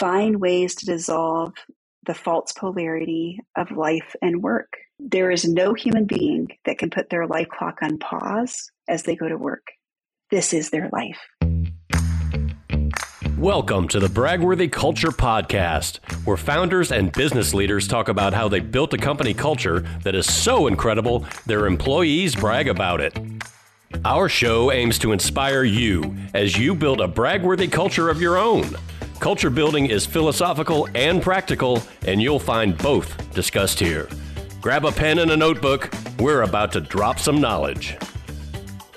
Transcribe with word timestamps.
find 0.00 0.40
ways 0.40 0.74
to 0.74 0.86
dissolve 0.86 1.52
the 2.06 2.14
false 2.14 2.52
polarity 2.52 3.38
of 3.54 3.70
life 3.70 4.16
and 4.22 4.42
work. 4.42 4.78
There 4.98 5.30
is 5.30 5.46
no 5.46 5.74
human 5.74 6.06
being 6.06 6.48
that 6.64 6.78
can 6.78 6.88
put 6.88 7.10
their 7.10 7.26
life 7.26 7.48
clock 7.50 7.80
on 7.82 7.98
pause 7.98 8.70
as 8.88 9.02
they 9.02 9.14
go 9.14 9.28
to 9.28 9.36
work. 9.36 9.66
This 10.30 10.54
is 10.54 10.70
their 10.70 10.88
life. 10.90 11.20
Welcome 13.36 13.88
to 13.88 14.00
the 14.00 14.06
Bragworthy 14.06 14.72
Culture 14.72 15.10
Podcast, 15.10 15.98
where 16.24 16.38
founders 16.38 16.90
and 16.90 17.12
business 17.12 17.52
leaders 17.52 17.86
talk 17.86 18.08
about 18.08 18.32
how 18.32 18.48
they 18.48 18.60
built 18.60 18.94
a 18.94 18.98
company 18.98 19.34
culture 19.34 19.80
that 20.02 20.14
is 20.14 20.32
so 20.32 20.66
incredible 20.66 21.26
their 21.44 21.66
employees 21.66 22.34
brag 22.34 22.68
about 22.68 23.02
it. 23.02 23.18
Our 24.06 24.30
show 24.30 24.72
aims 24.72 24.98
to 25.00 25.12
inspire 25.12 25.64
you 25.64 26.16
as 26.32 26.56
you 26.56 26.74
build 26.74 27.02
a 27.02 27.06
bragworthy 27.06 27.70
culture 27.70 28.08
of 28.08 28.22
your 28.22 28.38
own. 28.38 28.74
Culture 29.20 29.50
building 29.50 29.84
is 29.84 30.06
philosophical 30.06 30.88
and 30.94 31.22
practical, 31.22 31.82
and 32.06 32.22
you'll 32.22 32.38
find 32.38 32.76
both 32.78 33.30
discussed 33.34 33.78
here. 33.78 34.08
Grab 34.62 34.86
a 34.86 34.92
pen 34.92 35.18
and 35.18 35.30
a 35.30 35.36
notebook. 35.36 35.92
We're 36.18 36.40
about 36.40 36.72
to 36.72 36.80
drop 36.80 37.18
some 37.18 37.38
knowledge. 37.38 37.98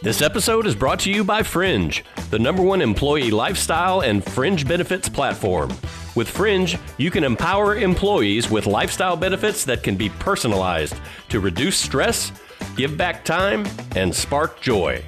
This 0.01 0.21
episode 0.21 0.65
is 0.65 0.75
brought 0.75 1.01
to 1.01 1.11
you 1.11 1.25
by 1.25 1.43
Fringe, 1.43 2.05
the 2.29 2.39
number 2.39 2.63
one 2.63 2.81
employee 2.81 3.31
lifestyle 3.31 3.99
and 3.99 4.23
fringe 4.23 4.65
benefits 4.65 5.09
platform. 5.09 5.73
With 6.15 6.29
Fringe, 6.29 6.77
you 6.97 7.11
can 7.11 7.25
empower 7.25 7.75
employees 7.75 8.49
with 8.49 8.65
lifestyle 8.65 9.17
benefits 9.17 9.65
that 9.65 9.83
can 9.83 9.97
be 9.97 10.07
personalized 10.07 10.95
to 11.29 11.41
reduce 11.41 11.75
stress, 11.75 12.31
give 12.77 12.95
back 12.95 13.25
time, 13.25 13.65
and 13.97 14.15
spark 14.15 14.61
joy. 14.61 15.03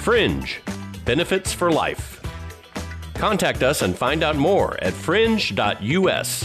Fringe, 0.00 0.60
benefits 1.06 1.54
for 1.54 1.72
life. 1.72 2.21
Contact 3.22 3.62
us 3.62 3.82
and 3.82 3.96
find 3.96 4.24
out 4.24 4.34
more 4.34 4.76
at 4.82 4.92
fringe.us. 4.92 6.44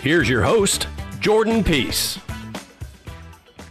Here's 0.00 0.28
your 0.28 0.42
host, 0.42 0.88
Jordan 1.20 1.62
Peace. 1.62 2.18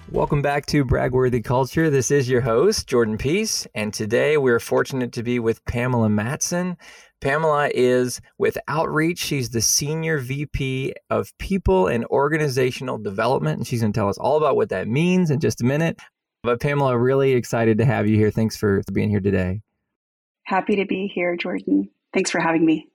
Welcome 0.10 0.42
back 0.42 0.66
to 0.68 0.86
Bragworthy 0.86 1.44
Culture. 1.44 1.90
This 1.90 2.10
is 2.10 2.30
your 2.30 2.40
host, 2.40 2.88
Jordan 2.88 3.18
Peace, 3.18 3.68
and 3.76 3.94
today 3.94 4.38
we're 4.38 4.62
fortunate 4.62 5.12
to 5.12 5.24
be 5.24 5.40
with 5.40 5.66
Pamela 5.66 6.08
Mattsson. 6.08 6.78
Pamela 7.20 7.70
is 7.74 8.22
with 8.38 8.58
Outreach. 8.70 9.20
She's 9.20 9.50
the 9.50 9.60
Senior 9.60 10.20
VP 10.20 10.94
of 11.10 11.38
People 11.38 11.88
and 11.88 12.06
Organizational 12.06 12.98
Development, 12.98 13.58
and 13.58 13.68
she's 13.68 13.82
going 13.82 13.92
to 13.92 14.00
tell 14.00 14.08
us 14.08 14.18
all 14.18 14.38
about 14.38 14.56
what 14.56 14.70
that 14.70 14.88
means 14.88 15.32
in 15.32 15.42
just 15.42 15.60
a 15.60 15.66
minute. 15.66 16.00
But 16.44 16.62
Pamela, 16.62 16.98
really 16.98 17.34
excited 17.34 17.78
to 17.80 17.84
have 17.84 18.08
you 18.08 18.16
here. 18.16 18.32
Thanks 18.32 18.56
for 18.56 18.82
being 18.94 19.10
here 19.10 19.20
today. 19.20 19.60
Happy 20.50 20.76
to 20.78 20.86
be 20.86 21.06
here, 21.06 21.36
Jordan. 21.36 21.88
Thanks 22.12 22.32
for 22.32 22.40
having 22.40 22.66
me. 22.66 22.88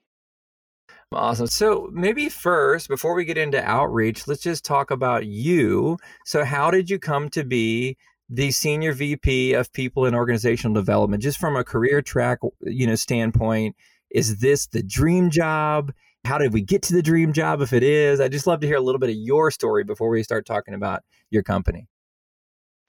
Awesome. 1.13 1.47
So, 1.47 1.89
maybe 1.93 2.27
first, 2.27 2.89
before 2.89 3.15
we 3.15 3.23
get 3.23 3.37
into 3.37 3.63
outreach, 3.63 4.27
let's 4.27 4.41
just 4.41 4.65
talk 4.65 4.91
about 4.91 5.25
you. 5.25 5.97
So, 6.25 6.43
how 6.43 6.69
did 6.69 6.89
you 6.89 6.99
come 6.99 7.29
to 7.29 7.45
be 7.45 7.95
the 8.27 8.51
senior 8.51 8.91
VP 8.91 9.53
of 9.53 9.71
people 9.71 10.05
and 10.05 10.17
organizational 10.17 10.73
development? 10.73 11.23
Just 11.23 11.37
from 11.37 11.55
a 11.55 11.63
career 11.63 12.01
track, 12.01 12.39
you 12.63 12.87
know, 12.87 12.95
standpoint, 12.95 13.77
is 14.11 14.39
this 14.39 14.67
the 14.67 14.83
dream 14.83 15.29
job? 15.29 15.93
How 16.25 16.37
did 16.37 16.51
we 16.51 16.59
get 16.59 16.81
to 16.81 16.93
the 16.93 17.01
dream 17.01 17.31
job 17.31 17.61
if 17.61 17.71
it 17.71 17.83
is? 17.83 18.19
I'd 18.19 18.33
just 18.33 18.47
love 18.47 18.59
to 18.59 18.67
hear 18.67 18.75
a 18.75 18.81
little 18.81 18.99
bit 18.99 19.11
of 19.11 19.15
your 19.15 19.49
story 19.49 19.85
before 19.85 20.09
we 20.09 20.23
start 20.23 20.45
talking 20.45 20.73
about 20.73 21.03
your 21.29 21.43
company. 21.43 21.87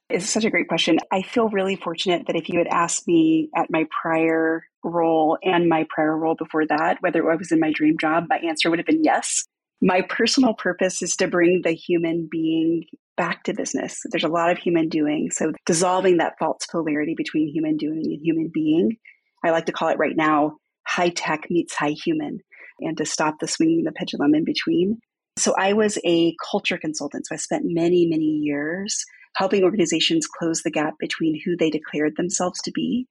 It's 0.08 0.28
such 0.28 0.44
a 0.44 0.50
great 0.50 0.68
question. 0.68 0.98
I 1.10 1.22
feel 1.22 1.48
really 1.48 1.76
fortunate 1.76 2.26
that 2.26 2.36
if 2.36 2.48
you 2.48 2.58
had 2.58 2.68
asked 2.68 3.08
me 3.08 3.50
at 3.56 3.70
my 3.70 3.86
prior 3.90 4.64
role 4.84 5.36
and 5.42 5.68
my 5.68 5.84
prior 5.88 6.16
role 6.16 6.36
before 6.36 6.66
that, 6.66 6.98
whether 7.00 7.28
I 7.30 7.34
was 7.34 7.50
in 7.50 7.58
my 7.58 7.72
dream 7.72 7.96
job, 8.00 8.24
my 8.28 8.38
answer 8.38 8.70
would 8.70 8.78
have 8.78 8.86
been 8.86 9.02
yes. 9.02 9.44
My 9.82 10.02
personal 10.02 10.54
purpose 10.54 11.02
is 11.02 11.16
to 11.16 11.28
bring 11.28 11.62
the 11.62 11.72
human 11.72 12.28
being 12.30 12.84
back 13.16 13.42
to 13.44 13.54
business. 13.54 14.00
There's 14.10 14.24
a 14.24 14.28
lot 14.28 14.50
of 14.50 14.58
human 14.58 14.88
doing. 14.88 15.30
So 15.32 15.52
dissolving 15.64 16.18
that 16.18 16.38
false 16.38 16.66
polarity 16.70 17.14
between 17.16 17.48
human 17.48 17.76
doing 17.76 18.02
and 18.04 18.20
human 18.22 18.50
being. 18.52 18.96
I 19.44 19.50
like 19.50 19.66
to 19.66 19.72
call 19.72 19.88
it 19.88 19.98
right 19.98 20.16
now 20.16 20.56
high 20.86 21.08
tech 21.10 21.50
meets 21.50 21.74
high 21.74 21.94
human 22.04 22.38
and 22.80 22.96
to 22.96 23.04
stop 23.04 23.38
the 23.40 23.48
swinging 23.48 23.84
the 23.84 23.92
pendulum 23.92 24.34
in 24.34 24.44
between. 24.44 25.00
So 25.36 25.54
I 25.58 25.72
was 25.72 25.98
a 26.04 26.34
culture 26.50 26.78
consultant. 26.78 27.26
So 27.26 27.34
I 27.34 27.38
spent 27.38 27.64
many, 27.66 28.06
many 28.06 28.24
years 28.24 29.04
helping 29.36 29.62
organizations 29.62 30.26
close 30.26 30.62
the 30.62 30.70
gap 30.70 30.94
between 30.98 31.40
who 31.44 31.56
they 31.56 31.70
declared 31.70 32.16
themselves 32.16 32.60
to 32.62 32.72
be 32.72 33.06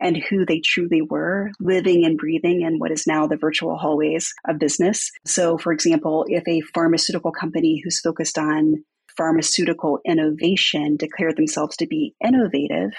and 0.00 0.16
who 0.16 0.46
they 0.46 0.60
truly 0.60 1.02
were, 1.02 1.50
living 1.60 2.04
and 2.04 2.16
breathing 2.16 2.62
in 2.62 2.78
what 2.78 2.90
is 2.90 3.06
now 3.06 3.26
the 3.26 3.36
virtual 3.36 3.76
hallways 3.76 4.32
of 4.48 4.58
business. 4.58 5.10
So, 5.26 5.58
for 5.58 5.72
example, 5.72 6.24
if 6.28 6.46
a 6.48 6.62
pharmaceutical 6.72 7.32
company 7.32 7.80
who's 7.82 8.00
focused 8.00 8.38
on 8.38 8.84
pharmaceutical 9.16 10.00
innovation 10.06 10.96
declared 10.96 11.36
themselves 11.36 11.76
to 11.76 11.86
be 11.86 12.14
innovative, 12.24 12.92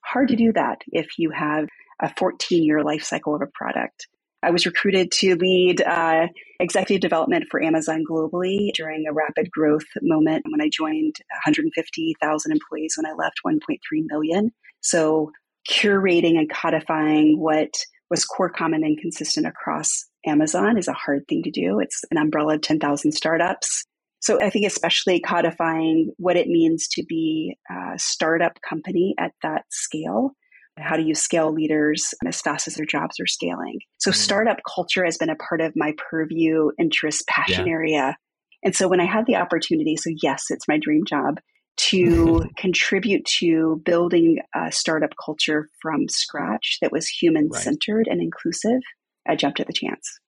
hard 0.00 0.28
to 0.28 0.36
do 0.36 0.52
that 0.52 0.82
if 0.92 1.18
you 1.18 1.30
have 1.30 1.68
a 2.00 2.12
14 2.14 2.62
year 2.62 2.82
life 2.82 3.02
cycle 3.02 3.34
of 3.34 3.42
a 3.42 3.46
product. 3.46 4.06
I 4.44 4.50
was 4.50 4.66
recruited 4.66 5.10
to 5.12 5.36
lead 5.36 5.80
uh, 5.80 6.28
executive 6.60 7.00
development 7.00 7.46
for 7.50 7.62
Amazon 7.62 8.04
globally 8.08 8.72
during 8.74 9.06
a 9.06 9.12
rapid 9.12 9.50
growth 9.50 9.86
moment 10.02 10.44
when 10.48 10.60
I 10.60 10.68
joined 10.68 11.16
150,000 11.46 12.52
employees 12.52 12.94
when 12.96 13.10
I 13.10 13.14
left 13.14 13.40
1.3 13.46 13.78
million. 14.06 14.52
So, 14.82 15.30
curating 15.68 16.38
and 16.38 16.50
codifying 16.50 17.40
what 17.40 17.70
was 18.10 18.26
core, 18.26 18.50
common, 18.50 18.84
and 18.84 18.98
consistent 18.98 19.46
across 19.46 20.04
Amazon 20.26 20.76
is 20.76 20.88
a 20.88 20.92
hard 20.92 21.26
thing 21.26 21.42
to 21.42 21.50
do. 21.50 21.80
It's 21.80 22.02
an 22.10 22.18
umbrella 22.18 22.56
of 22.56 22.60
10,000 22.60 23.12
startups. 23.12 23.84
So, 24.20 24.38
I 24.42 24.50
think 24.50 24.66
especially 24.66 25.20
codifying 25.20 26.12
what 26.18 26.36
it 26.36 26.48
means 26.48 26.86
to 26.88 27.04
be 27.08 27.56
a 27.70 27.98
startup 27.98 28.60
company 28.60 29.14
at 29.18 29.32
that 29.42 29.64
scale 29.70 30.34
how 30.78 30.96
do 30.96 31.02
you 31.02 31.14
scale 31.14 31.52
leaders 31.52 32.14
as 32.26 32.40
fast 32.40 32.66
as 32.66 32.74
their 32.74 32.86
jobs 32.86 33.20
are 33.20 33.26
scaling? 33.26 33.78
So, 33.98 34.10
mm. 34.10 34.14
startup 34.14 34.58
culture 34.72 35.04
has 35.04 35.16
been 35.16 35.30
a 35.30 35.36
part 35.36 35.60
of 35.60 35.72
my 35.76 35.94
purview, 36.10 36.70
interest, 36.78 37.26
passion 37.28 37.66
yeah. 37.66 37.72
area. 37.72 38.16
And 38.62 38.74
so, 38.74 38.88
when 38.88 39.00
I 39.00 39.06
had 39.06 39.26
the 39.26 39.36
opportunity, 39.36 39.96
so 39.96 40.10
yes, 40.22 40.46
it's 40.50 40.68
my 40.68 40.78
dream 40.78 41.04
job 41.08 41.38
to 41.76 42.44
contribute 42.56 43.24
to 43.38 43.80
building 43.84 44.38
a 44.54 44.72
startup 44.72 45.14
culture 45.22 45.68
from 45.80 46.08
scratch 46.08 46.78
that 46.82 46.92
was 46.92 47.08
human 47.08 47.52
centered 47.52 48.06
right. 48.06 48.06
and 48.08 48.20
inclusive, 48.20 48.80
I 49.26 49.36
jumped 49.36 49.60
at 49.60 49.66
the 49.66 49.72
chance. 49.72 50.18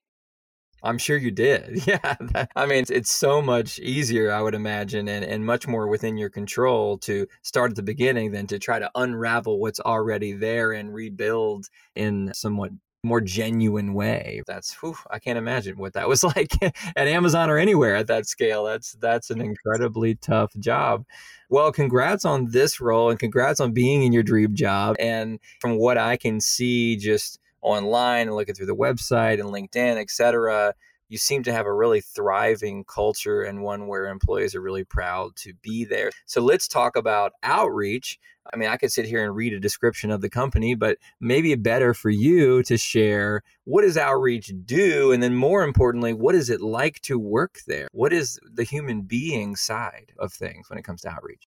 I'm 0.87 0.99
sure 0.99 1.17
you 1.17 1.31
did. 1.31 1.83
Yeah. 1.87 2.17
I 2.57 2.67
mean, 2.67 2.85
it's, 2.89 3.13
so 3.13 3.41
much 3.41 3.79
easier, 3.79 4.33
I 4.33 4.43
would 4.43 4.55
imagine, 4.55 5.09
and, 5.09 5.25
and 5.25 5.47
much 5.47 5.69
more 5.69 5.87
within 5.87 6.17
your 6.17 6.31
control 6.31 6.99
to 6.99 7.27
start 7.43 7.71
at 7.71 7.77
the 7.77 7.83
beginning 7.83 8.33
than 8.33 8.47
to 8.49 8.59
try 8.59 8.79
to 8.79 8.91
unravel 8.95 9.61
what's 9.61 9.79
already 9.81 10.33
there 10.33 10.73
and 10.73 10.93
rebuild 10.93 11.69
in 11.95 12.33
somewhat 12.35 12.73
more 13.07 13.21
genuine 13.21 13.95
way. 13.95 14.43
That's 14.47 14.75
whew, 14.75 14.97
I 15.11 15.19
can't 15.19 15.39
imagine 15.39 15.79
what 15.79 15.95
that 15.95 16.09
was 16.09 16.25
like 16.37 16.53
at 16.63 17.09
Amazon 17.09 17.49
or 17.49 17.57
anywhere 17.57 17.97
at 17.97 18.09
that 18.09 18.27
scale. 18.27 18.65
That's 18.65 18.93
that's 18.95 19.31
an 19.31 19.41
incredibly 19.41 20.17
tough 20.17 20.53
job. 20.59 21.05
Well, 21.49 21.73
congrats 21.73 22.25
on 22.25 22.51
this 22.51 22.81
role 22.81 23.11
and 23.11 23.19
congrats 23.19 23.61
on 23.61 23.73
being 23.73 24.03
in 24.03 24.13
your 24.13 24.25
dream 24.25 24.55
job. 24.55 24.97
And 24.99 25.39
from 25.61 25.79
what 25.79 25.97
I 25.97 26.17
can 26.17 26.41
see, 26.41 26.97
just 26.97 27.39
online 27.63 28.29
and 28.29 28.37
looking 28.37 28.55
through 28.55 28.67
the 28.67 28.77
website 28.77 29.41
and 29.41 29.51
LinkedIn, 29.51 29.97
et 29.97 30.11
cetera, 30.11 30.75
you 31.09 31.19
seem 31.19 31.43
to 31.45 31.53
have 31.53 31.67
a 31.67 31.73
really 31.73 32.01
thriving 32.01 32.85
culture 32.85 33.43
and 33.43 33.63
one 33.63 33.87
where 33.87 34.07
employees 34.07 34.55
are 34.55 34.61
really 34.61 34.85
proud 34.85 35.37
to 35.37 35.55
be 35.63 35.85
there. 35.85 36.11
So 36.27 36.41
let's 36.41 36.67
talk 36.67 36.97
about 36.97 37.33
outreach. 37.43 38.19
I 38.53 38.57
mean, 38.57 38.69
I 38.69 38.77
could 38.77 38.93
sit 38.93 39.07
here 39.07 39.25
and 39.25 39.35
read 39.35 39.53
a 39.53 39.61
description 39.61 40.11
of 40.11 40.21
the 40.21 40.31
company, 40.31 40.75
but 40.75 40.99
maybe 41.21 41.55
better 41.55 41.95
for 41.95 42.11
you 42.11 42.63
to 42.65 42.77
share 42.77 43.43
what 43.65 43.83
does 43.83 43.97
outreach 43.97 44.53
do? 44.65 45.13
And 45.13 45.23
then 45.23 45.35
more 45.35 45.65
importantly, 45.65 46.13
what 46.13 46.35
is 46.35 46.51
it 46.51 46.61
like 46.61 47.01
to 47.03 47.19
work 47.19 47.61
there? 47.67 47.89
What 47.93 48.13
is 48.13 48.39
the 48.45 48.65
human 48.65 49.03
being 49.03 49.57
side 49.57 50.13
of 50.19 50.33
things 50.33 50.69
when 50.71 50.79
it 50.79 50.85
comes 50.85 51.03
to 51.03 51.09
outreach? 51.09 51.46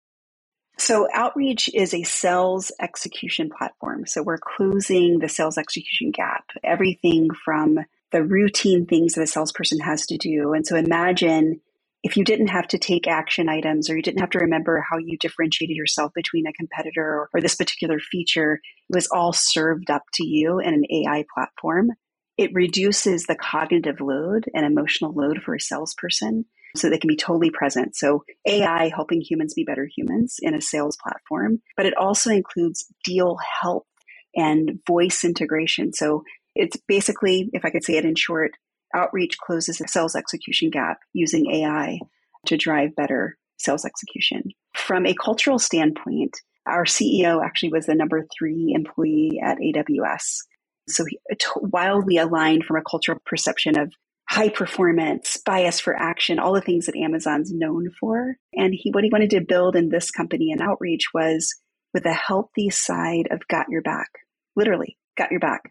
So, 0.77 1.07
Outreach 1.13 1.69
is 1.73 1.93
a 1.93 2.03
sales 2.03 2.71
execution 2.81 3.49
platform. 3.55 4.05
So, 4.07 4.23
we're 4.23 4.39
closing 4.39 5.19
the 5.19 5.29
sales 5.29 5.57
execution 5.57 6.11
gap, 6.11 6.45
everything 6.63 7.29
from 7.45 7.79
the 8.11 8.23
routine 8.23 8.85
things 8.85 9.13
that 9.13 9.21
a 9.23 9.27
salesperson 9.27 9.79
has 9.79 10.05
to 10.07 10.17
do. 10.17 10.53
And 10.53 10.67
so, 10.67 10.75
imagine 10.75 11.61
if 12.03 12.17
you 12.17 12.25
didn't 12.25 12.49
have 12.49 12.67
to 12.69 12.77
take 12.77 13.07
action 13.07 13.49
items 13.49 13.89
or 13.89 13.95
you 13.95 14.03
didn't 14.03 14.19
have 14.19 14.29
to 14.31 14.39
remember 14.39 14.85
how 14.89 14.97
you 14.97 15.17
differentiated 15.17 15.77
yourself 15.77 16.11
between 16.13 16.45
a 16.47 16.53
competitor 16.53 17.29
or, 17.33 17.41
this 17.41 17.55
particular 17.55 17.99
feature, 17.99 18.61
it 18.89 18.95
was 18.95 19.07
all 19.07 19.33
served 19.33 19.89
up 19.89 20.03
to 20.15 20.25
you 20.25 20.59
in 20.59 20.73
an 20.73 20.85
AI 20.91 21.25
platform. 21.33 21.91
It 22.37 22.51
reduces 22.53 23.25
the 23.25 23.35
cognitive 23.35 24.01
load 24.01 24.45
and 24.53 24.65
emotional 24.65 25.13
load 25.13 25.41
for 25.43 25.55
a 25.55 25.59
salesperson 25.59 26.45
so 26.75 26.89
they 26.89 26.97
can 26.97 27.07
be 27.07 27.15
totally 27.15 27.49
present. 27.49 27.95
So 27.95 28.23
AI 28.45 28.89
helping 28.89 29.21
humans 29.21 29.53
be 29.53 29.63
better 29.63 29.87
humans 29.95 30.37
in 30.41 30.53
a 30.53 30.61
sales 30.61 30.97
platform, 31.01 31.61
but 31.77 31.85
it 31.85 31.95
also 31.97 32.29
includes 32.31 32.85
deal 33.03 33.37
help 33.61 33.87
and 34.35 34.79
voice 34.87 35.23
integration. 35.23 35.93
So 35.93 36.23
it's 36.55 36.77
basically, 36.87 37.49
if 37.53 37.65
I 37.65 37.69
could 37.69 37.83
say 37.83 37.97
it 37.97 38.05
in 38.05 38.15
short, 38.15 38.51
Outreach 38.93 39.37
closes 39.37 39.77
the 39.77 39.87
sales 39.87 40.15
execution 40.15 40.69
gap 40.69 40.99
using 41.13 41.51
AI 41.51 41.99
to 42.45 42.57
drive 42.57 42.95
better 42.95 43.37
sales 43.57 43.85
execution. 43.85 44.43
From 44.75 45.05
a 45.05 45.13
cultural 45.13 45.59
standpoint, 45.59 46.35
our 46.67 46.85
CEO 46.85 47.43
actually 47.43 47.69
was 47.69 47.85
the 47.85 47.95
number 47.95 48.25
three 48.37 48.73
employee 48.75 49.39
at 49.43 49.57
AWS. 49.57 50.39
So 50.87 51.05
he, 51.05 51.19
wildly 51.57 52.17
aligned 52.17 52.63
from 52.63 52.77
a 52.77 52.83
cultural 52.89 53.19
perception 53.25 53.77
of 53.77 53.91
high 54.29 54.49
performance, 54.49 55.37
bias 55.45 55.79
for 55.79 55.95
action, 55.95 56.39
all 56.39 56.53
the 56.53 56.61
things 56.61 56.87
that 56.87 56.97
Amazon's 56.97 57.51
known 57.53 57.89
for. 57.99 58.37
And 58.53 58.73
he, 58.73 58.91
what 58.91 59.03
he 59.03 59.09
wanted 59.11 59.31
to 59.31 59.41
build 59.41 59.75
in 59.75 59.89
this 59.89 60.11
company 60.11 60.51
and 60.51 60.61
outreach 60.61 61.07
was 61.13 61.55
with 61.93 62.05
a 62.05 62.13
healthy 62.13 62.69
side 62.69 63.27
of 63.31 63.47
got 63.47 63.67
your 63.69 63.81
back, 63.81 64.09
literally 64.55 64.97
got 65.17 65.31
your 65.31 65.39
back. 65.39 65.61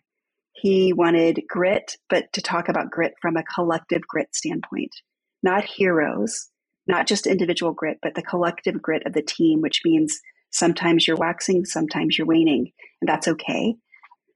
He 0.52 0.92
wanted 0.92 1.42
grit, 1.48 1.96
but 2.08 2.32
to 2.34 2.42
talk 2.42 2.68
about 2.68 2.90
grit 2.90 3.14
from 3.20 3.36
a 3.36 3.42
collective 3.42 4.02
grit 4.08 4.34
standpoint, 4.34 4.92
not 5.42 5.64
heroes, 5.64 6.48
not 6.86 7.06
just 7.06 7.26
individual 7.26 7.72
grit, 7.72 7.98
but 8.02 8.14
the 8.14 8.22
collective 8.22 8.80
grit 8.80 9.04
of 9.06 9.14
the 9.14 9.22
team, 9.22 9.60
which 9.62 9.82
means 9.84 10.20
sometimes 10.52 11.06
you're 11.06 11.16
waxing, 11.16 11.64
sometimes 11.64 12.16
you're 12.16 12.26
waning, 12.26 12.72
and 13.00 13.08
that's 13.08 13.28
okay. 13.28 13.74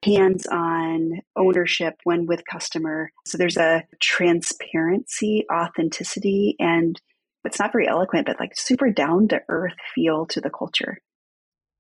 Hands 0.04 0.46
on 0.46 1.20
ownership 1.36 1.96
when 2.04 2.26
with 2.26 2.44
customer. 2.50 3.10
So 3.26 3.36
there's 3.36 3.56
a 3.56 3.84
transparency, 4.00 5.44
authenticity, 5.52 6.56
and 6.58 7.00
it's 7.44 7.58
not 7.58 7.72
very 7.72 7.88
eloquent, 7.88 8.26
but 8.26 8.38
like 8.38 8.56
super 8.56 8.90
down 8.90 9.28
to 9.28 9.40
earth 9.48 9.74
feel 9.94 10.26
to 10.26 10.40
the 10.40 10.50
culture. 10.50 10.98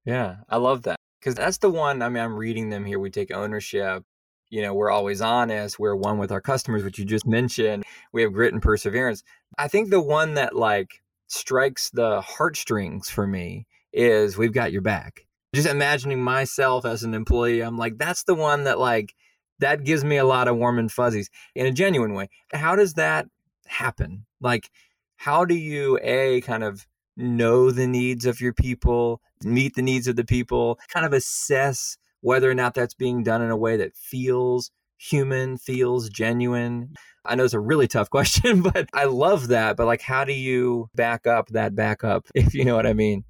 Yeah, 0.04 0.36
I 0.48 0.56
love 0.56 0.82
that 0.82 0.96
because 1.20 1.34
that's 1.34 1.58
the 1.58 1.70
one. 1.70 2.02
I 2.02 2.08
mean, 2.08 2.22
I'm 2.22 2.36
reading 2.36 2.70
them 2.70 2.84
here. 2.84 2.98
We 2.98 3.10
take 3.10 3.32
ownership 3.32 4.04
you 4.50 4.62
know 4.62 4.74
we're 4.74 4.90
always 4.90 5.20
honest 5.20 5.78
we're 5.78 5.94
one 5.94 6.18
with 6.18 6.32
our 6.32 6.40
customers 6.40 6.82
which 6.82 6.98
you 6.98 7.04
just 7.04 7.26
mentioned 7.26 7.84
we 8.12 8.22
have 8.22 8.32
grit 8.32 8.52
and 8.52 8.62
perseverance 8.62 9.22
i 9.58 9.68
think 9.68 9.90
the 9.90 10.00
one 10.00 10.34
that 10.34 10.56
like 10.56 11.02
strikes 11.26 11.90
the 11.90 12.20
heartstrings 12.20 13.10
for 13.10 13.26
me 13.26 13.66
is 13.92 14.36
we've 14.36 14.52
got 14.52 14.72
your 14.72 14.82
back 14.82 15.26
just 15.54 15.68
imagining 15.68 16.22
myself 16.22 16.84
as 16.84 17.02
an 17.02 17.14
employee 17.14 17.60
i'm 17.60 17.78
like 17.78 17.98
that's 17.98 18.24
the 18.24 18.34
one 18.34 18.64
that 18.64 18.78
like 18.78 19.14
that 19.58 19.84
gives 19.84 20.04
me 20.04 20.16
a 20.16 20.24
lot 20.24 20.48
of 20.48 20.56
warm 20.56 20.78
and 20.78 20.92
fuzzies 20.92 21.30
in 21.54 21.66
a 21.66 21.72
genuine 21.72 22.14
way 22.14 22.28
how 22.52 22.76
does 22.76 22.94
that 22.94 23.26
happen 23.66 24.24
like 24.40 24.70
how 25.16 25.44
do 25.44 25.54
you 25.54 25.98
a 26.02 26.40
kind 26.42 26.62
of 26.62 26.86
know 27.16 27.70
the 27.70 27.86
needs 27.86 28.24
of 28.24 28.40
your 28.40 28.52
people 28.52 29.20
meet 29.42 29.74
the 29.74 29.82
needs 29.82 30.06
of 30.06 30.16
the 30.16 30.24
people 30.24 30.78
kind 30.88 31.04
of 31.04 31.12
assess 31.12 31.96
whether 32.20 32.50
or 32.50 32.54
not 32.54 32.74
that's 32.74 32.94
being 32.94 33.22
done 33.22 33.42
in 33.42 33.50
a 33.50 33.56
way 33.56 33.76
that 33.76 33.96
feels 33.96 34.70
human, 34.98 35.56
feels 35.56 36.08
genuine. 36.08 36.94
I 37.24 37.34
know 37.34 37.44
it's 37.44 37.54
a 37.54 37.60
really 37.60 37.88
tough 37.88 38.10
question, 38.10 38.62
but 38.62 38.88
I 38.92 39.04
love 39.04 39.48
that. 39.48 39.76
But 39.76 39.86
like, 39.86 40.02
how 40.02 40.24
do 40.24 40.32
you 40.32 40.88
back 40.94 41.26
up 41.26 41.48
that 41.50 41.74
backup, 41.74 42.26
if 42.34 42.54
you 42.54 42.64
know 42.64 42.76
what 42.76 42.86
I 42.86 42.92
mean? 42.92 43.24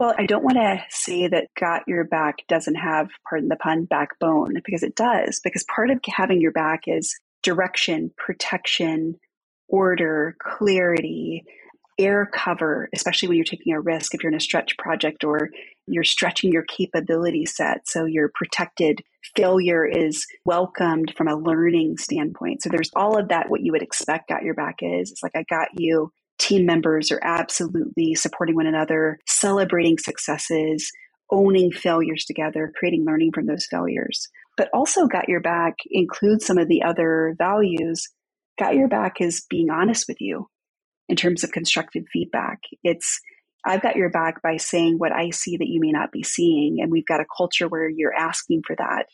Well, 0.00 0.14
I 0.18 0.26
don't 0.26 0.42
want 0.42 0.56
to 0.56 0.82
say 0.90 1.28
that 1.28 1.48
got 1.58 1.82
your 1.86 2.04
back 2.04 2.38
doesn't 2.48 2.74
have, 2.74 3.08
pardon 3.28 3.48
the 3.48 3.56
pun, 3.56 3.84
backbone, 3.84 4.54
because 4.64 4.82
it 4.82 4.96
does. 4.96 5.40
Because 5.42 5.64
part 5.64 5.90
of 5.90 6.00
having 6.08 6.40
your 6.40 6.52
back 6.52 6.82
is 6.86 7.14
direction, 7.42 8.12
protection, 8.16 9.16
order, 9.68 10.36
clarity, 10.42 11.44
air 11.98 12.28
cover, 12.32 12.88
especially 12.94 13.28
when 13.28 13.36
you're 13.36 13.44
taking 13.44 13.74
a 13.74 13.80
risk, 13.80 14.14
if 14.14 14.22
you're 14.22 14.32
in 14.32 14.36
a 14.36 14.40
stretch 14.40 14.76
project 14.76 15.24
or 15.24 15.50
you're 15.86 16.04
stretching 16.04 16.52
your 16.52 16.64
capability 16.64 17.44
set 17.46 17.86
so 17.86 18.04
you're 18.04 18.30
protected. 18.34 19.02
Failure 19.36 19.84
is 19.84 20.26
welcomed 20.44 21.12
from 21.16 21.28
a 21.28 21.36
learning 21.36 21.96
standpoint. 21.96 22.62
So 22.62 22.70
there's 22.70 22.90
all 22.96 23.18
of 23.18 23.28
that, 23.28 23.50
what 23.50 23.60
you 23.60 23.72
would 23.72 23.82
expect 23.82 24.28
got 24.28 24.42
your 24.42 24.54
back 24.54 24.76
is. 24.80 25.10
It's 25.10 25.22
like, 25.22 25.36
I 25.36 25.44
got 25.48 25.68
you. 25.74 26.12
Team 26.38 26.66
members 26.66 27.10
are 27.10 27.20
absolutely 27.22 28.14
supporting 28.14 28.56
one 28.56 28.66
another, 28.66 29.18
celebrating 29.26 29.98
successes, 29.98 30.90
owning 31.30 31.70
failures 31.70 32.24
together, 32.24 32.72
creating 32.76 33.04
learning 33.04 33.32
from 33.32 33.46
those 33.46 33.66
failures. 33.70 34.28
But 34.56 34.68
also, 34.74 35.06
got 35.06 35.28
your 35.28 35.40
back 35.40 35.74
includes 35.90 36.44
some 36.44 36.58
of 36.58 36.68
the 36.68 36.82
other 36.82 37.34
values. 37.38 38.08
Got 38.58 38.74
your 38.74 38.88
back 38.88 39.20
is 39.20 39.46
being 39.48 39.70
honest 39.70 40.06
with 40.08 40.20
you 40.20 40.48
in 41.08 41.16
terms 41.16 41.42
of 41.42 41.52
constructive 41.52 42.04
feedback. 42.12 42.60
It's 42.82 43.20
I've 43.64 43.82
got 43.82 43.96
your 43.96 44.10
back 44.10 44.42
by 44.42 44.56
saying 44.56 44.98
what 44.98 45.12
I 45.12 45.30
see 45.30 45.56
that 45.56 45.68
you 45.68 45.80
may 45.80 45.92
not 45.92 46.10
be 46.10 46.22
seeing. 46.22 46.80
And 46.80 46.90
we've 46.90 47.06
got 47.06 47.20
a 47.20 47.26
culture 47.36 47.68
where 47.68 47.88
you're 47.88 48.14
asking 48.14 48.62
for 48.66 48.74
that 48.76 49.06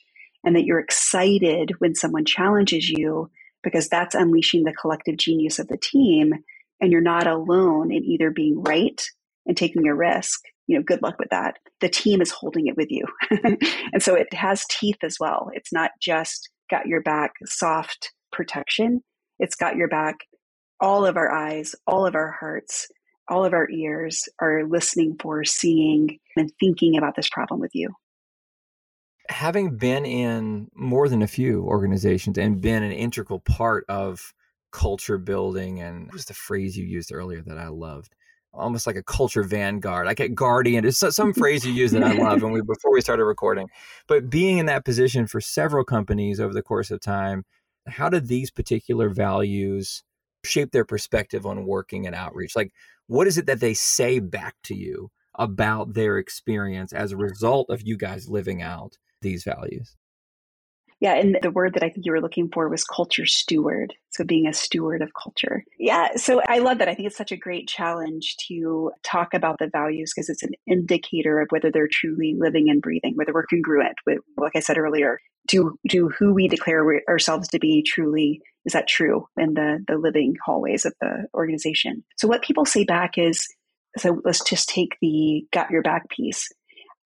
and 0.44 0.56
that 0.56 0.64
you're 0.64 0.81
excited 0.81 1.73
when 1.79 1.94
someone 1.94 2.25
challenges 2.25 2.88
you 2.88 3.31
because 3.62 3.88
that's 3.88 4.14
unleashing 4.14 4.64
the 4.64 4.73
collective 4.73 5.17
genius 5.19 5.59
of 5.59 5.69
the 5.69 5.76
team. 5.76 6.32
And 6.81 6.93
you're 6.93 7.01
not 7.01 7.27
alone 7.27 7.93
in 7.93 8.05
either 8.05 8.31
being 8.31 8.63
right 8.63 9.03
and 9.47 9.57
taking 9.57 9.89
a 9.89 9.95
risk. 9.95 10.41
You 10.67 10.77
know, 10.77 10.85
good 10.85 11.03
luck 11.03 11.19
with 11.19 11.31
that. 11.31 11.57
The 11.81 11.89
team 11.89 12.21
is 12.21 12.31
holding 12.31 12.67
it 12.67 12.77
with 12.77 12.91
you. 12.91 13.05
and 13.93 14.03
so 14.03 14.15
it 14.15 14.33
has 14.35 14.65
teeth 14.71 14.99
as 15.03 15.17
well. 15.19 15.51
It's 15.55 15.73
not 15.73 15.93
just 16.01 16.51
got 16.71 16.87
your 16.87 17.01
back 17.01 17.33
soft 17.47 18.13
protection, 18.31 19.03
it's 19.39 19.55
got 19.55 19.77
your 19.77 19.89
back 19.89 20.17
all 20.81 21.07
of 21.07 21.17
our 21.17 21.31
eyes, 21.31 21.75
all 21.87 22.07
of 22.07 22.15
our 22.15 22.37
hearts, 22.39 22.89
all 23.29 23.45
of 23.45 23.53
our 23.53 23.69
ears 23.71 24.29
are 24.41 24.65
listening 24.67 25.17
for, 25.21 25.45
seeing, 25.45 26.19
and 26.37 26.51
thinking 26.61 26.97
about 26.97 27.17
this 27.17 27.29
problem 27.29 27.61
with 27.61 27.75
you. 27.75 27.91
Having 29.29 29.77
been 29.77 30.07
in 30.07 30.69
more 30.75 31.09
than 31.09 31.21
a 31.21 31.27
few 31.27 31.63
organizations 31.65 32.39
and 32.39 32.61
been 32.61 32.83
an 32.83 32.93
integral 32.93 33.41
part 33.41 33.85
of 33.89 34.33
culture 34.70 35.19
building, 35.19 35.81
and 35.81 36.06
what 36.06 36.15
was 36.15 36.25
the 36.26 36.35
phrase 36.35 36.76
you 36.76 36.85
used 36.85 37.12
earlier 37.12 37.43
that 37.43 37.59
I 37.59 37.69
loved? 37.69 38.15
Almost 38.53 38.87
like 38.87 38.97
a 38.97 39.03
culture 39.03 39.43
vanguard. 39.43 40.06
I 40.06 40.15
get 40.15 40.35
guardian. 40.35 40.85
It's 40.85 40.99
some 41.15 41.32
phrase 41.35 41.67
you 41.67 41.73
use 41.73 41.93
that 41.93 42.03
I 42.03 42.12
love. 42.12 42.43
And 42.43 42.53
we 42.53 42.62
before 42.62 42.93
we 42.93 43.00
started 43.00 43.25
recording, 43.25 43.69
but 44.06 44.31
being 44.31 44.59
in 44.59 44.67
that 44.67 44.85
position 44.85 45.26
for 45.26 45.41
several 45.41 45.85
companies 45.85 46.41
over 46.41 46.55
the 46.55 46.62
course 46.62 46.91
of 46.91 47.00
time, 47.00 47.44
how 47.87 48.09
did 48.09 48.29
these 48.29 48.50
particular 48.50 49.09
values 49.09 50.03
shape 50.44 50.73
their 50.73 50.85
perspective 50.85 51.47
on 51.47 51.67
working 51.67 52.06
and 52.06 52.14
outreach? 52.14 52.56
Like, 52.56 52.73
what 53.06 53.26
is 53.26 53.38
it 53.38 53.47
that 53.47 53.61
they 53.61 53.75
say 53.75 54.19
back 54.19 54.55
to 54.64 54.75
you 54.75 55.11
about 55.35 55.94
their 55.94 56.19
experience 56.19 56.93
as 56.93 57.12
a 57.12 57.17
result 57.17 57.71
of 57.71 57.82
you 57.82 57.97
guys 57.97 58.29
living 58.29 58.62
out 58.62 58.99
these 59.23 59.44
values? 59.44 59.97
Yeah, 61.00 61.15
and 61.15 61.39
the 61.43 61.50
word 61.50 61.75
that 61.75 61.85
I 61.85 61.91
think 61.91 62.06
you 62.06 62.12
were 62.12 62.21
looking 62.21 62.49
for 62.53 62.69
was 62.69 62.83
culture 62.83 63.27
steward. 63.27 63.95
So 64.11 64.25
being 64.25 64.49
a 64.49 64.53
steward 64.53 65.00
of 65.00 65.12
culture. 65.15 65.64
Yeah, 65.78 66.17
so 66.17 66.43
I 66.49 66.59
love 66.59 66.78
that. 66.78 66.88
I 66.88 66.95
think 66.95 67.07
it's 67.07 67.17
such 67.17 67.31
a 67.31 67.37
great 67.37 67.69
challenge 67.69 68.37
to 68.49 68.90
talk 69.05 69.33
about 69.33 69.59
the 69.61 69.69
values 69.69 70.12
because 70.14 70.28
it's 70.28 70.43
an 70.43 70.55
indicator 70.67 71.40
of 71.40 71.49
whether 71.50 71.71
they're 71.71 71.88
truly 71.90 72.35
living 72.37 72.69
and 72.69 72.83
breathing, 72.83 73.14
whether 73.14 73.33
we're 73.33 73.47
congruent 73.47 73.97
with, 74.07 74.19
like 74.37 74.57
I 74.57 74.61
said 74.61 74.76
earlier, 74.76 75.21
do 75.47 75.78
do 75.88 76.09
who 76.09 76.35
we 76.35 76.49
declare 76.49 76.85
ourselves 77.09 77.49
to 77.49 77.59
be 77.59 77.83
truly 77.83 78.40
is 78.64 78.73
that 78.73 78.88
true 78.88 79.26
in 79.37 79.55
the 79.55 79.85
the 79.88 79.97
living 79.97 80.35
hallways 80.45 80.85
of 80.85 80.95
the 81.00 81.26
organization. 81.35 82.05
So 82.17 82.28
what 82.28 82.43
people 82.43 82.64
say 82.64 82.85
back 82.85 83.17
is 83.17 83.49
so 83.97 84.21
let's 84.25 84.45
just 84.45 84.69
take 84.69 84.97
the 85.00 85.47
got 85.52 85.71
your 85.71 85.83
back 85.83 86.09
piece 86.11 86.49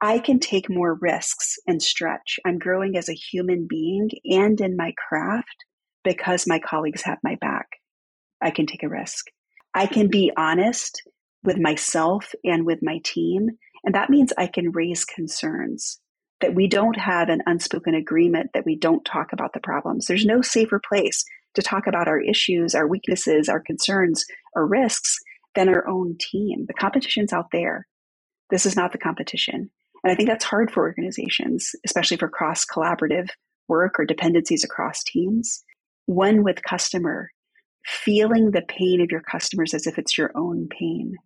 I 0.05 0.19
can 0.19 0.41
take 0.41 0.69
more 0.69 0.99
risks 1.01 1.61
and 1.69 1.81
stretch. 1.81 2.41
I'm 2.45 2.59
growing 2.59 2.97
as 2.97 3.09
a 3.09 3.15
human 3.15 3.69
being 3.69 4.11
and 4.25 4.61
in 4.61 4.77
my 4.77 4.93
craft 5.09 5.65
because 6.03 6.45
my 6.45 6.59
colleagues 6.59 7.03
have 7.03 7.19
my 7.23 7.37
back. 7.37 7.69
I 8.41 8.51
can 8.51 8.67
take 8.67 8.83
a 8.83 8.89
risk. 8.89 9.27
I 9.75 9.87
can 9.87 10.09
be 10.09 10.33
honest 10.37 11.03
with 11.45 11.57
myself 11.57 12.33
and 12.43 12.67
with 12.67 12.81
my 12.83 12.99
team. 13.05 13.51
And 13.85 13.95
that 13.95 14.11
means 14.11 14.33
I 14.37 14.49
can 14.49 14.73
raise 14.73 15.05
concerns 15.05 16.01
that 16.41 16.57
we 16.57 16.67
don't 16.67 16.99
have 16.99 17.29
an 17.29 17.43
unspoken 17.47 17.95
agreement 17.95 18.51
that 18.55 18.67
we 18.67 18.77
don't 18.77 19.05
talk 19.05 19.33
about 19.33 19.53
the 19.53 19.61
problems. 19.61 20.07
There's 20.07 20.27
no 20.27 20.43
safer 20.43 20.81
place 20.85 21.25
to 21.55 21.63
talk 21.63 21.87
about 21.87 22.09
our 22.09 22.21
issues, 22.21 22.75
our 22.75 22.89
weaknesses, 22.89 23.49
our 23.49 23.61
concerns, 23.61 24.25
our 24.57 24.67
risks 24.67 25.17
than 25.55 25.69
our 25.69 25.87
own 25.89 26.17
team. 26.19 26.65
The 26.67 26.75
competition's 26.75 27.33
out 27.33 27.53
there. 27.53 27.87
This 28.51 28.67
is 28.67 28.75
not 28.75 28.91
the 28.91 28.99
competition. 28.99 29.71
And 30.03 30.13
I 30.13 30.17
think 30.17 30.29
that's 30.29 30.45
hard 30.45 30.71
for 30.71 30.83
organizations, 30.83 31.71
especially 31.85 32.17
for 32.17 32.29
cross 32.29 32.65
collaborative 32.65 33.29
work 33.69 33.99
or 33.99 34.05
dependencies 34.05 34.65
across 34.65 35.03
teams. 35.05 35.63
One 36.07 36.43
with 36.43 36.63
customer, 36.63 37.31
feeling 37.85 38.51
the 38.51 38.63
pain 38.63 39.01
of 39.01 39.11
your 39.11 39.21
customers 39.21 39.75
as 39.75 39.87
if 39.87 39.99
it's 39.99 40.19
your 40.19 40.33
own 40.35 40.69
pain. 40.69 41.17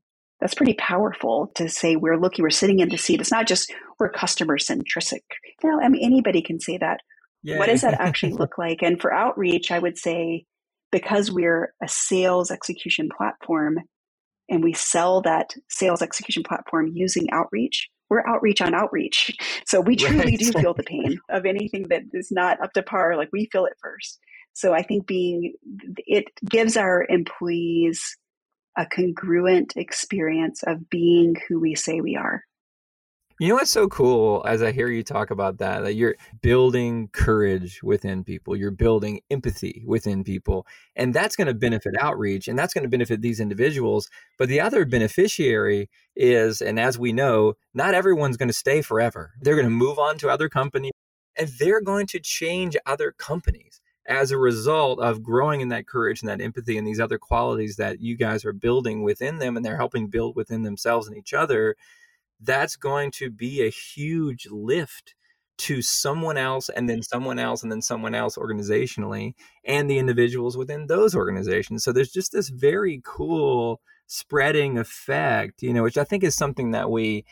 That's 0.41 0.55
pretty 0.55 0.75
powerful 0.75 1.51
to 1.55 1.69
say 1.69 1.97
we're 1.97 2.19
looking, 2.19 2.43
we're 2.43 2.51
sitting 2.51 2.81
in 2.81 2.91
the 2.91 2.99
seat. 2.99 3.21
It's 3.21 3.33
not 3.33 3.47
just 3.47 3.73
we're 3.99 4.11
customer 4.11 4.59
centric. 4.59 5.25
You 5.63 5.71
know, 5.71 5.81
I 5.81 5.89
mean, 5.89 6.05
anybody 6.05 6.43
can 6.43 6.61
say 6.61 6.77
that. 6.79 7.01
Yay. 7.43 7.57
What 7.59 7.67
does 7.67 7.81
that 7.81 7.99
actually 8.01 8.33
look 8.33 8.59
like? 8.59 8.83
And 8.83 9.01
for 9.01 9.13
outreach, 9.13 9.71
I 9.71 9.79
would 9.79 9.97
say 9.97 10.45
because 10.93 11.31
we're 11.31 11.73
a 11.83 11.89
sales 11.89 12.51
execution 12.51 13.09
platform 13.17 13.79
and 14.49 14.63
we 14.63 14.73
sell 14.73 15.23
that 15.23 15.55
sales 15.69 16.03
execution 16.03 16.43
platform 16.43 16.91
using 16.95 17.31
outreach, 17.33 17.89
we're 18.09 18.27
outreach 18.27 18.61
on 18.61 18.75
outreach. 18.75 19.37
So 19.67 19.81
we 19.81 19.97
truly 19.97 20.19
right. 20.19 20.39
do 20.39 20.53
feel 20.61 20.75
the 20.75 20.83
pain 20.83 21.19
of 21.29 21.47
anything 21.47 21.89
that 21.89 22.03
is 22.13 22.31
not 22.31 22.61
up 22.63 22.73
to 22.75 22.83
par. 22.83 23.17
Like 23.17 23.31
we 23.33 23.49
feel 23.51 23.67
it 23.67 23.75
first. 23.83 24.21
So 24.53 24.73
I 24.73 24.83
think 24.83 25.07
being, 25.07 25.55
it 25.99 26.25
gives 26.49 26.77
our 26.77 27.05
employees 27.09 28.17
a 28.77 28.87
congruent 28.87 29.75
experience 29.77 30.63
of 30.63 30.89
being 30.89 31.35
who 31.49 31.61
we 31.61 31.75
say 31.75 32.01
we 32.01 32.17
are. 32.17 32.43
You 33.39 33.49
know 33.49 33.57
what's 33.57 33.71
so 33.71 33.87
cool 33.89 34.43
as 34.49 34.63
I 34.63 34.73
hear 34.73 34.89
you 34.89 35.03
talk 35.03 35.31
about 35.31 35.59
that, 35.59 35.81
that 35.83 35.93
you're 35.93 36.17
building 36.41 37.09
courage 37.13 37.83
within 37.83 38.25
people, 38.25 38.57
you're 38.57 38.71
building 38.71 39.21
empathy 39.31 39.85
within 39.87 40.25
people, 40.25 40.67
and 40.95 41.13
that's 41.13 41.37
going 41.37 41.47
to 41.49 41.53
benefit 41.53 41.97
outreach 42.01 42.49
and 42.49 42.59
that's 42.59 42.73
going 42.73 42.85
to 42.85 42.89
benefit 42.89 43.21
these 43.21 43.39
individuals. 43.39 44.09
But 44.39 44.49
the 44.49 44.63
other 44.63 44.87
beneficiary 44.87 45.91
is, 46.15 46.63
and 46.63 46.81
as 46.81 46.99
we 46.99 47.13
know, 47.13 47.55
not 47.75 47.93
everyone's 47.93 48.39
going 48.39 48.49
to 48.49 48.55
stay 48.55 48.81
forever. 48.81 49.35
They're 49.43 49.55
going 49.55 49.67
to 49.67 49.71
move 49.71 49.99
on 49.99 50.17
to 50.19 50.31
other 50.31 50.49
companies 50.49 50.93
and 51.39 51.51
they're 51.59 51.83
going 51.83 52.07
to 52.07 52.21
change 52.21 52.75
other 52.87 53.13
companies 53.13 53.83
as 54.09 54.31
a 54.31 54.39
result 54.39 54.99
of 54.99 55.23
growing 55.23 55.61
in 55.61 55.69
that 55.69 55.87
courage 55.87 56.23
and 56.23 56.31
that 56.31 56.41
empathy 56.41 56.79
and 56.79 56.87
these 56.87 57.01
other 57.01 57.19
qualities 57.19 57.77
that 57.77 58.01
you 58.01 58.17
guys 58.17 58.47
are 58.47 58.55
building 58.55 59.03
within 59.03 59.41
them 59.41 59.59
and 59.59 59.67
they're 59.67 59.77
helping 59.77 60.07
build 60.07 60.37
within 60.37 60.63
themselves 60.63 61.07
and 61.07 61.19
each 61.19 61.35
other 61.35 61.77
that's 62.41 62.77
going 62.77 63.11
to 63.13 63.31
be 63.31 63.63
a 63.63 63.71
huge 63.71 64.47
lift 64.51 65.15
to 65.59 65.81
someone 65.81 66.37
else 66.37 66.69
and 66.69 66.89
then 66.89 67.03
someone 67.03 67.39
else 67.39 67.63
and 67.63 67.73
then 67.73 67.81
someone 67.81 68.15
else 68.15 68.37
organizationally 68.37 69.33
and 69.65 69.89
the 69.89 69.99
individuals 69.99 70.57
within 70.57 70.87
those 70.87 71.15
organizations. 71.15 71.83
So 71.83 71.93
there's 71.93 72.13
just 72.13 72.33
this 72.33 72.51
very 72.51 73.01
cool 73.05 73.81
spreading 74.07 74.79
effect, 74.79 75.63
you 75.63 75.73
know, 75.73 75.83
which 75.83 75.99
I 75.99 76.05
think 76.05 76.23
is 76.23 76.35
something 76.35 76.73
that 76.73 76.91
we 76.91 77.25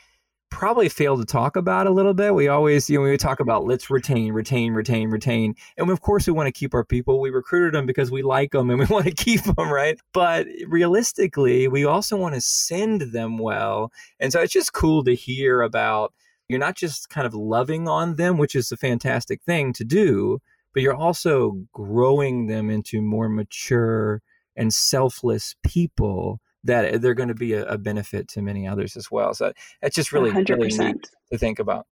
probably 0.55 0.89
fail 0.89 1.19
to 1.19 1.25
talk 1.25 1.57
about 1.57 1.89
a 1.89 1.91
little 1.91 2.15
bit. 2.15 2.33
We 2.33 2.47
always, 2.47 2.89
you 2.89 2.99
know, 2.99 3.05
we 3.05 3.17
talk 3.17 3.41
about 3.41 3.65
let's 3.65 3.91
retain, 3.91 4.33
retain, 4.33 4.73
retain, 4.73 5.11
retain. 5.11 5.57
And 5.77 5.91
of 5.91 6.01
course, 6.01 6.29
we 6.29 6.33
want 6.33 6.47
to 6.47 6.53
keep 6.53 6.75
our 6.75 6.85
people. 6.85 7.21
We 7.21 7.31
recruited 7.31 7.75
them 7.75 7.87
because 7.87 8.13
we 8.13 8.23
like 8.23 8.53
them 8.53 8.71
and 8.71 8.79
we 8.79 8.87
want 8.91 9.07
to 9.07 9.13
keep 9.13 9.43
them, 9.43 9.69
right? 9.69 9.99
But 10.13 10.47
realistically, 10.69 11.67
we 11.67 11.85
also 11.85 12.17
want 12.17 12.37
to 12.37 12.41
send 12.41 13.01
them 13.13 13.37
well. 13.37 13.91
And 14.21 14.33
so 14.33 14.41
it's 14.41 14.53
just 14.53 14.73
cool 14.73 15.03
to 15.05 15.15
hear 15.15 15.61
about 15.61 16.15
you're 16.49 16.61
not 16.61 16.77
just 16.77 17.11
kind 17.11 17.27
of 17.27 17.35
loving 17.35 17.89
on 17.89 18.15
them, 18.15 18.39
which 18.39 18.55
is 18.55 18.71
a 18.71 18.77
fantastic 18.77 19.43
thing 19.43 19.73
to 19.73 19.85
do, 19.85 20.41
but 20.73 20.85
you're 20.85 20.95
also 20.95 21.59
growing 21.73 22.47
them 22.47 22.71
into 22.71 23.03
more 23.03 23.29
mature 23.29 24.23
and 24.55 24.73
selfless 24.73 25.57
people 25.65 26.41
that 26.64 27.00
they're 27.00 27.14
going 27.14 27.28
to 27.28 27.35
be 27.35 27.52
a, 27.52 27.64
a, 27.66 27.78
benefit 27.78 28.28
to 28.28 28.42
many 28.42 28.66
others 28.66 28.97
as 28.97 29.11
well. 29.11 29.35
So 29.35 29.52
it's 29.83 29.94
just 29.94 30.12
really, 30.12 30.30
100%. 30.30 30.49
really 30.49 30.76
neat 30.76 31.11
to 31.30 31.38
think 31.38 31.59
about. 31.59 31.87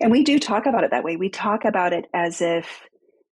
And 0.00 0.10
we 0.10 0.24
do 0.24 0.38
talk 0.38 0.66
about 0.66 0.84
it 0.84 0.90
that 0.90 1.04
way. 1.04 1.16
We 1.16 1.28
talk 1.28 1.64
about 1.64 1.92
it 1.92 2.06
as 2.12 2.40
if 2.40 2.82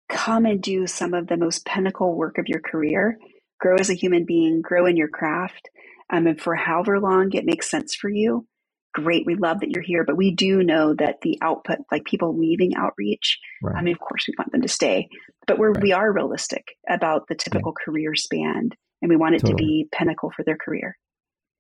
come 0.09 0.45
and 0.45 0.63
do 0.63 0.87
some 0.87 1.15
of 1.15 1.27
the 1.27 1.37
most 1.37 1.65
pinnacle 1.65 2.15
work 2.15 2.39
of 2.39 2.47
your 2.47 2.61
career, 2.61 3.19
grow 3.59 3.77
as 3.77 3.91
a 3.91 3.95
human 3.95 4.25
being, 4.27 4.61
grow 4.61 4.87
in 4.87 4.97
your 4.97 5.09
craft. 5.09 5.69
Um, 6.11 6.27
and 6.27 6.41
for 6.41 6.55
however 6.55 7.01
long 7.01 7.33
it 7.33 7.47
makes 7.47 7.71
sense 7.71 7.95
for 7.95 8.11
you, 8.11 8.47
great. 8.93 9.25
We 9.27 9.35
love 9.35 9.61
that 9.61 9.71
you're 9.71 9.83
here. 9.83 10.05
But 10.05 10.17
we 10.17 10.31
do 10.31 10.63
know 10.63 10.95
that 10.95 11.23
the 11.23 11.39
output, 11.41 11.79
like 11.91 12.05
people 12.05 12.39
leaving 12.39 12.77
outreach, 12.77 13.39
right. 13.63 13.77
I 13.77 13.83
mean, 13.83 13.95
of 13.95 14.01
course, 14.01 14.27
we 14.29 14.35
want 14.39 14.53
them 14.53 14.63
to 14.63 14.69
stay, 14.69 15.09
but 15.47 15.59
we're, 15.59 15.73
right. 15.73 15.83
we 15.83 15.93
are 15.93 16.13
realistic 16.13 16.77
about 16.89 17.29
the 17.29 17.35
typical 17.35 17.73
right. 17.73 17.85
career 17.85 18.15
span 18.15 18.71
and 19.03 19.11
we 19.11 19.17
want 19.17 19.35
it 19.35 19.41
totally. 19.41 19.53
to 19.53 19.57
be 19.57 19.89
pinnacle 19.93 20.31
for 20.35 20.45
their 20.45 20.57
career. 20.57 20.97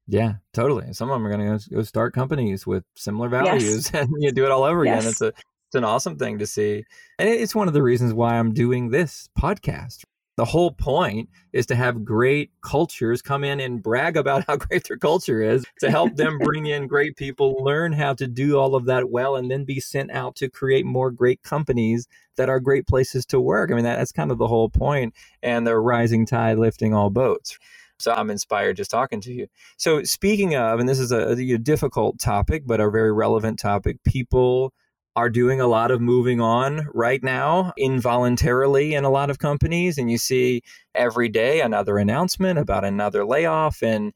Yeah, 0.06 0.34
totally. 0.52 0.92
Some 0.92 1.10
of 1.10 1.14
them 1.14 1.26
are 1.26 1.36
going 1.36 1.58
to 1.58 1.70
go 1.70 1.82
start 1.82 2.14
companies 2.14 2.66
with 2.66 2.84
similar 2.96 3.28
values 3.28 3.90
yes. 3.92 3.94
and 3.94 4.10
you 4.18 4.32
do 4.32 4.44
it 4.44 4.50
all 4.50 4.64
over 4.64 4.84
yes. 4.84 5.00
again. 5.00 5.10
It's 5.10 5.20
a 5.20 5.26
it's 5.26 5.78
an 5.78 5.84
awesome 5.84 6.18
thing 6.18 6.38
to 6.38 6.46
see. 6.46 6.84
And 7.18 7.28
it's 7.28 7.54
one 7.54 7.66
of 7.66 7.72
the 7.72 7.82
reasons 7.82 8.12
why 8.12 8.38
I'm 8.38 8.52
doing 8.52 8.90
this 8.90 9.28
podcast. 9.38 10.04
The 10.36 10.46
whole 10.46 10.70
point 10.70 11.28
is 11.52 11.66
to 11.66 11.74
have 11.74 12.04
great 12.04 12.50
cultures 12.62 13.20
come 13.20 13.44
in 13.44 13.60
and 13.60 13.82
brag 13.82 14.16
about 14.16 14.44
how 14.46 14.56
great 14.68 14.88
their 14.88 14.96
culture 14.96 15.42
is, 15.42 15.64
to 15.80 15.90
help 15.90 16.16
them 16.16 16.38
bring 16.42 16.66
in 16.66 16.86
great 16.86 17.16
people, 17.16 17.62
learn 17.62 17.92
how 17.92 18.14
to 18.14 18.26
do 18.26 18.58
all 18.58 18.74
of 18.74 18.86
that 18.86 19.10
well, 19.10 19.36
and 19.36 19.50
then 19.50 19.64
be 19.64 19.78
sent 19.78 20.10
out 20.10 20.36
to 20.36 20.48
create 20.48 20.86
more 20.86 21.10
great 21.10 21.42
companies 21.42 22.06
that 22.36 22.48
are 22.48 22.60
great 22.60 22.86
places 22.86 23.26
to 23.26 23.40
work. 23.40 23.70
I 23.70 23.74
mean, 23.74 23.84
that, 23.84 23.96
that's 23.96 24.12
kind 24.12 24.30
of 24.30 24.38
the 24.38 24.48
whole 24.48 24.70
point, 24.70 25.14
and 25.42 25.66
the 25.66 25.76
rising 25.78 26.24
tide 26.24 26.58
lifting 26.58 26.94
all 26.94 27.10
boats. 27.10 27.58
So 27.98 28.12
I'm 28.12 28.30
inspired 28.30 28.78
just 28.78 28.90
talking 28.90 29.20
to 29.20 29.32
you. 29.32 29.46
So 29.76 30.02
speaking 30.02 30.56
of, 30.56 30.80
and 30.80 30.88
this 30.88 30.98
is 30.98 31.12
a, 31.12 31.28
a 31.28 31.58
difficult 31.58 32.18
topic, 32.18 32.64
but 32.66 32.80
a 32.80 32.90
very 32.90 33.12
relevant 33.12 33.58
topic, 33.58 34.02
people 34.02 34.72
are 35.14 35.28
doing 35.28 35.60
a 35.60 35.66
lot 35.66 35.90
of 35.90 36.00
moving 36.00 36.40
on 36.40 36.86
right 36.94 37.22
now 37.22 37.72
involuntarily 37.76 38.94
in 38.94 39.04
a 39.04 39.10
lot 39.10 39.30
of 39.30 39.38
companies. 39.38 39.98
And 39.98 40.10
you 40.10 40.18
see 40.18 40.62
every 40.94 41.28
day 41.28 41.60
another 41.60 41.98
announcement 41.98 42.58
about 42.58 42.84
another 42.84 43.26
layoff. 43.26 43.82
And 43.82 44.12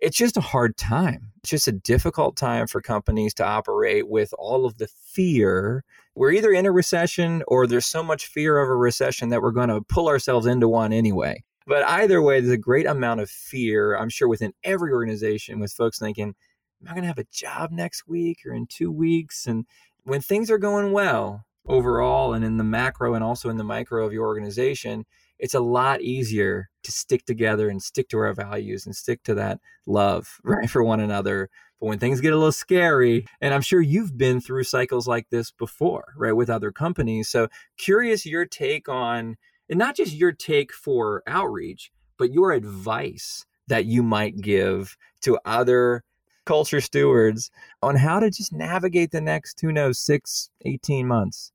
it's 0.00 0.16
just 0.16 0.36
a 0.36 0.42
hard 0.42 0.76
time. 0.76 1.30
It's 1.38 1.50
just 1.50 1.68
a 1.68 1.72
difficult 1.72 2.36
time 2.36 2.66
for 2.66 2.80
companies 2.80 3.34
to 3.34 3.44
operate 3.44 4.08
with 4.08 4.34
all 4.38 4.66
of 4.66 4.78
the 4.78 4.88
fear. 4.88 5.84
We're 6.14 6.32
either 6.32 6.50
in 6.50 6.66
a 6.66 6.72
recession 6.72 7.44
or 7.46 7.66
there's 7.66 7.86
so 7.86 8.02
much 8.02 8.26
fear 8.26 8.58
of 8.58 8.68
a 8.68 8.76
recession 8.76 9.28
that 9.28 9.42
we're 9.42 9.52
going 9.52 9.68
to 9.68 9.82
pull 9.82 10.08
ourselves 10.08 10.46
into 10.46 10.68
one 10.68 10.92
anyway. 10.92 11.44
But 11.66 11.84
either 11.84 12.20
way, 12.20 12.40
there's 12.40 12.52
a 12.52 12.58
great 12.58 12.86
amount 12.86 13.20
of 13.20 13.30
fear, 13.30 13.96
I'm 13.96 14.08
sure, 14.08 14.26
within 14.26 14.52
every 14.64 14.92
organization 14.92 15.60
with 15.60 15.72
folks 15.72 15.98
thinking, 15.98 16.34
Am 16.82 16.88
I 16.88 16.92
going 16.92 17.02
to 17.02 17.08
have 17.08 17.18
a 17.18 17.26
job 17.30 17.70
next 17.72 18.08
week 18.08 18.38
or 18.46 18.54
in 18.54 18.66
two 18.66 18.90
weeks? 18.90 19.46
And 19.46 19.66
when 20.04 20.20
things 20.20 20.50
are 20.50 20.58
going 20.58 20.92
well 20.92 21.44
overall 21.66 22.32
and 22.34 22.44
in 22.44 22.56
the 22.56 22.64
macro 22.64 23.14
and 23.14 23.22
also 23.22 23.48
in 23.48 23.56
the 23.56 23.64
micro 23.64 24.04
of 24.04 24.12
your 24.12 24.26
organization, 24.26 25.04
it's 25.38 25.54
a 25.54 25.60
lot 25.60 26.02
easier 26.02 26.68
to 26.82 26.92
stick 26.92 27.24
together 27.24 27.68
and 27.68 27.82
stick 27.82 28.08
to 28.10 28.18
our 28.18 28.32
values 28.32 28.86
and 28.86 28.94
stick 28.94 29.22
to 29.24 29.34
that 29.34 29.60
love, 29.86 30.38
right, 30.44 30.68
for 30.68 30.82
one 30.82 31.00
another. 31.00 31.48
But 31.80 31.86
when 31.86 31.98
things 31.98 32.20
get 32.20 32.32
a 32.32 32.36
little 32.36 32.52
scary, 32.52 33.26
and 33.40 33.54
I'm 33.54 33.62
sure 33.62 33.80
you've 33.80 34.16
been 34.18 34.40
through 34.40 34.64
cycles 34.64 35.08
like 35.08 35.30
this 35.30 35.50
before, 35.50 36.12
right, 36.16 36.36
with 36.36 36.50
other 36.50 36.72
companies. 36.72 37.28
So, 37.30 37.48
curious 37.78 38.26
your 38.26 38.44
take 38.44 38.88
on, 38.88 39.36
and 39.68 39.78
not 39.78 39.96
just 39.96 40.14
your 40.14 40.32
take 40.32 40.72
for 40.72 41.22
outreach, 41.26 41.90
but 42.18 42.32
your 42.32 42.52
advice 42.52 43.46
that 43.68 43.86
you 43.86 44.02
might 44.02 44.36
give 44.42 44.96
to 45.22 45.38
other 45.46 46.04
culture 46.46 46.80
stewards 46.80 47.50
on 47.82 47.96
how 47.96 48.20
to 48.20 48.30
just 48.30 48.52
navigate 48.52 49.10
the 49.10 49.20
next, 49.20 49.60
who 49.60 49.72
knows, 49.72 49.98
six, 49.98 50.50
18 50.64 51.06
months? 51.06 51.52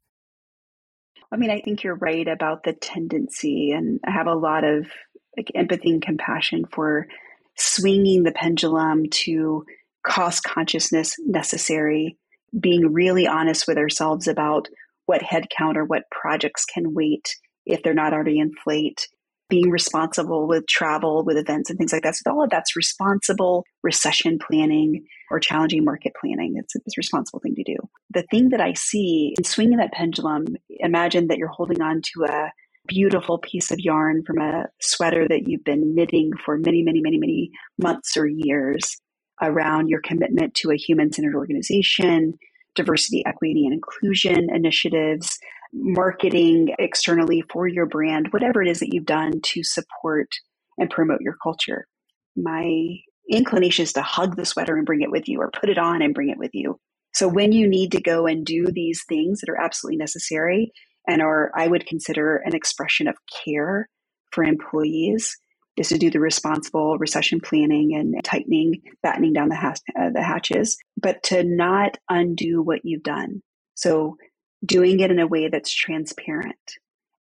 I 1.32 1.38
mean, 1.38 1.50
I 1.50 1.60
think 1.60 1.84
you're 1.84 1.96
right 1.96 2.28
about 2.28 2.64
the 2.64 2.74
tendency, 2.74 3.72
and 3.72 4.00
I 4.06 4.12
have 4.12 4.28
a 4.28 4.36
lot 4.36 4.64
of 4.64 4.88
like 5.36 5.52
empathy 5.54 5.92
and 5.92 6.02
compassion 6.02 6.66
for 6.72 7.08
swinging 7.58 8.24
the 8.24 8.32
pendulum 8.32 9.10
to 9.10 9.66
cost 10.04 10.44
consciousness 10.44 11.16
necessary, 11.26 12.18
being 12.58 12.94
really 12.94 13.28
honest 13.28 13.68
with 13.68 13.78
ourselves 13.78 14.28
about 14.28 14.70
what 15.08 15.22
headcount 15.22 15.76
or 15.76 15.86
what 15.86 16.10
projects 16.12 16.66
can 16.66 16.94
wait 16.94 17.36
if 17.66 17.84
they're 17.84 17.94
not 17.94 18.14
already 18.14 18.40
inflate, 18.40 19.08
being 19.50 19.70
responsible 19.70 20.48
with 20.48 20.66
travel, 20.68 21.24
with 21.24 21.38
events 21.38 21.70
and 21.70 21.78
things 21.78 21.94
like 21.94 22.04
that. 22.04 22.16
So 22.16 22.32
all 22.32 22.44
of 22.44 22.50
that's 22.50 22.76
responsible 22.76 23.64
recession 23.84 24.40
planning 24.40 25.06
or 25.30 25.40
challenging 25.40 25.84
market 25.84 26.14
planning. 26.20 26.56
It's 26.58 26.76
a, 26.76 26.80
it's 26.86 26.98
a 26.98 27.00
responsible 27.00 27.40
thing 27.40 27.56
to 27.56 27.64
do. 27.64 27.76
The 28.12 28.24
thing 28.32 28.50
that 28.50 28.62
I 28.62 28.74
see 28.74 29.36
in 29.38 29.44
swinging 29.44 29.78
that 29.78 29.92
pendulum, 29.92 30.46
imagine 30.70 31.28
that 31.28 31.38
you're 31.38 31.48
holding 31.48 31.82
on 31.82 32.02
to 32.02 32.26
a 32.26 32.52
beautiful 32.88 33.40
piece 33.40 33.72
of 33.72 33.80
yarn 33.80 34.24
from 34.26 34.40
a 34.40 34.66
sweater 34.82 35.28
that 35.28 35.48
you've 35.48 35.64
been 35.64 35.96
knitting 35.96 36.32
for 36.44 36.58
many, 36.58 36.84
many, 36.84 37.02
many, 37.02 37.18
many 37.18 37.52
months 37.78 38.16
or 38.18 38.28
years 38.28 38.98
around 39.42 39.90
your 39.90 40.02
commitment 40.02 40.54
to 40.54 40.72
a 40.72 40.78
human 40.78 41.12
centered 41.12 41.36
organization, 41.36 42.34
diversity, 42.76 43.24
equity, 43.26 43.66
and 43.66 43.74
inclusion 43.74 44.48
initiatives, 44.54 45.40
marketing 45.78 46.74
externally 46.80 47.44
for 47.52 47.68
your 47.68 47.86
brand, 47.86 48.28
whatever 48.32 48.62
it 48.64 48.70
is 48.70 48.80
that 48.80 48.94
you've 48.94 49.06
done 49.06 49.42
to 49.44 49.62
support 49.64 50.28
and 50.78 50.90
promote 50.90 51.22
your 51.22 51.36
culture. 51.44 51.86
My 52.36 52.98
inclination 53.30 53.84
is 53.84 53.94
to 53.94 54.02
hug 54.02 54.36
the 54.36 54.46
sweater 54.46 54.78
and 54.78 54.86
bring 54.86 55.02
it 55.02 55.12
with 55.12 55.28
you 55.28 55.42
or 55.42 55.52
put 55.52 55.70
it 55.70 55.78
on 55.78 56.02
and 56.02 56.14
bring 56.14 56.30
it 56.30 56.38
with 56.38 56.52
you. 56.54 56.80
So 57.14 57.28
when 57.28 57.52
you 57.52 57.68
need 57.68 57.92
to 57.94 58.02
go 58.02 58.26
and 58.26 58.46
do 58.46 58.66
these 58.66 59.04
things 59.08 59.42
that 59.42 59.50
are 59.50 59.60
absolutely 59.60 59.98
necessary 59.98 60.72
and 61.08 61.22
are, 61.22 61.52
I 61.56 61.68
would 61.68 61.86
consider 61.86 62.38
an 62.38 62.56
expression 62.56 63.08
of 63.08 63.16
care 63.46 63.88
for 64.32 64.44
employees, 64.44 65.38
is 65.78 65.90
to 65.90 65.98
do 65.98 66.10
the 66.10 66.20
responsible 66.20 66.98
recession 66.98 67.40
planning 67.40 67.96
and 67.96 68.22
tightening, 68.24 68.82
battening 69.04 69.34
down 69.34 69.50
the, 69.50 69.56
uh, 69.56 70.10
the 70.14 70.24
hatches, 70.24 70.78
but 71.02 71.22
to 71.24 71.44
not 71.44 71.98
undo 72.10 72.62
what 72.62 72.82
you've 72.84 73.04
done. 73.04 73.42
So 73.76 74.18
doing 74.66 75.00
it 75.00 75.12
in 75.12 75.20
a 75.20 75.28
way 75.28 75.48
that's 75.48 75.74
transparent, 75.74 76.78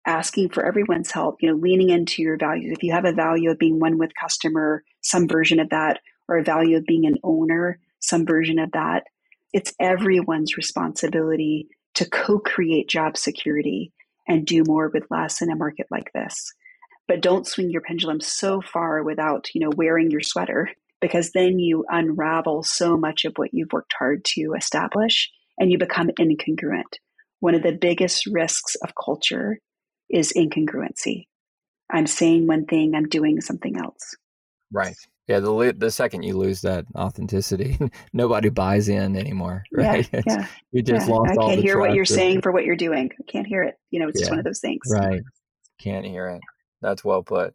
asking 0.06 0.50
for 0.50 0.64
everyone's 0.64 1.10
help, 1.10 1.36
you 1.40 1.48
know, 1.48 1.56
leaning 1.56 1.90
into 1.90 2.22
your 2.22 2.36
values. 2.36 2.72
If 2.72 2.82
you 2.82 2.92
have 2.92 3.04
a 3.04 3.12
value 3.12 3.50
of 3.50 3.58
being 3.58 3.78
one 3.78 3.98
with 3.98 4.14
customer, 4.20 4.82
some 5.00 5.28
version 5.28 5.60
of 5.60 5.70
that, 5.70 6.00
or 6.28 6.38
a 6.38 6.44
value 6.44 6.76
of 6.76 6.86
being 6.86 7.06
an 7.06 7.18
owner, 7.22 7.78
some 8.00 8.26
version 8.26 8.58
of 8.58 8.72
that, 8.72 9.04
it's 9.52 9.74
everyone's 9.80 10.56
responsibility 10.56 11.68
to 11.94 12.08
co 12.08 12.38
create 12.38 12.88
job 12.88 13.16
security 13.16 13.92
and 14.28 14.46
do 14.46 14.62
more 14.64 14.88
with 14.88 15.10
less 15.10 15.42
in 15.42 15.50
a 15.50 15.56
market 15.56 15.86
like 15.90 16.12
this. 16.12 16.52
But 17.08 17.20
don't 17.20 17.46
swing 17.46 17.70
your 17.70 17.80
pendulum 17.80 18.20
so 18.20 18.60
far 18.60 19.02
without, 19.02 19.48
you 19.54 19.60
know, 19.60 19.70
wearing 19.76 20.10
your 20.10 20.20
sweater 20.20 20.70
because 21.00 21.32
then 21.32 21.58
you 21.58 21.84
unravel 21.88 22.62
so 22.62 22.96
much 22.96 23.24
of 23.24 23.32
what 23.36 23.52
you've 23.52 23.72
worked 23.72 23.94
hard 23.98 24.24
to 24.24 24.54
establish 24.56 25.30
and 25.58 25.72
you 25.72 25.78
become 25.78 26.10
incongruent. 26.18 26.98
One 27.40 27.54
of 27.54 27.62
the 27.62 27.72
biggest 27.72 28.26
risks 28.26 28.76
of 28.76 28.92
culture 29.02 29.58
is 30.08 30.32
incongruency. 30.36 31.24
I'm 31.90 32.06
saying 32.06 32.46
one 32.46 32.66
thing, 32.66 32.94
I'm 32.94 33.08
doing 33.08 33.40
something 33.40 33.76
else. 33.76 34.14
Right. 34.72 34.96
Yeah. 35.26 35.40
The 35.40 35.74
the 35.76 35.90
second 35.90 36.22
you 36.22 36.36
lose 36.36 36.60
that 36.62 36.84
authenticity, 36.94 37.78
nobody 38.12 38.48
buys 38.48 38.88
in 38.88 39.16
anymore. 39.16 39.64
Right. 39.72 40.08
Yeah. 40.12 40.20
yeah 40.26 40.46
you 40.72 40.82
just 40.82 41.08
yeah. 41.08 41.14
lost. 41.14 41.32
I 41.32 41.36
can't 41.36 41.60
hear 41.60 41.78
what 41.78 41.94
you're 41.94 42.04
saying 42.04 42.42
for 42.42 42.52
what 42.52 42.64
you're 42.64 42.76
doing. 42.76 43.10
I 43.18 43.30
can't 43.30 43.46
hear 43.46 43.62
it. 43.64 43.76
You 43.90 44.00
know, 44.00 44.08
it's 44.08 44.20
yeah. 44.20 44.22
just 44.22 44.30
one 44.30 44.38
of 44.38 44.44
those 44.44 44.60
things. 44.60 44.80
Right. 44.90 45.22
Can't 45.80 46.06
hear 46.06 46.28
it. 46.28 46.40
That's 46.82 47.04
well 47.04 47.22
put. 47.22 47.54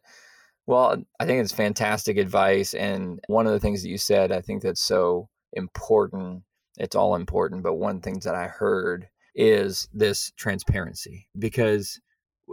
Well, 0.67 1.03
I 1.19 1.25
think 1.25 1.43
it's 1.43 1.53
fantastic 1.53 2.17
advice. 2.17 2.73
And 2.73 3.19
one 3.27 3.45
of 3.45 3.53
the 3.53 3.59
things 3.59 3.83
that 3.83 3.89
you 3.89 3.97
said, 3.97 4.31
I 4.31 4.41
think 4.41 4.63
that's 4.63 4.81
so 4.81 5.29
important. 5.53 6.43
It's 6.77 6.95
all 6.95 7.15
important. 7.15 7.63
But 7.63 7.75
one 7.75 8.01
thing 8.01 8.19
that 8.23 8.35
I 8.35 8.47
heard 8.47 9.07
is 9.35 9.87
this 9.93 10.31
transparency 10.37 11.27
because 11.37 11.99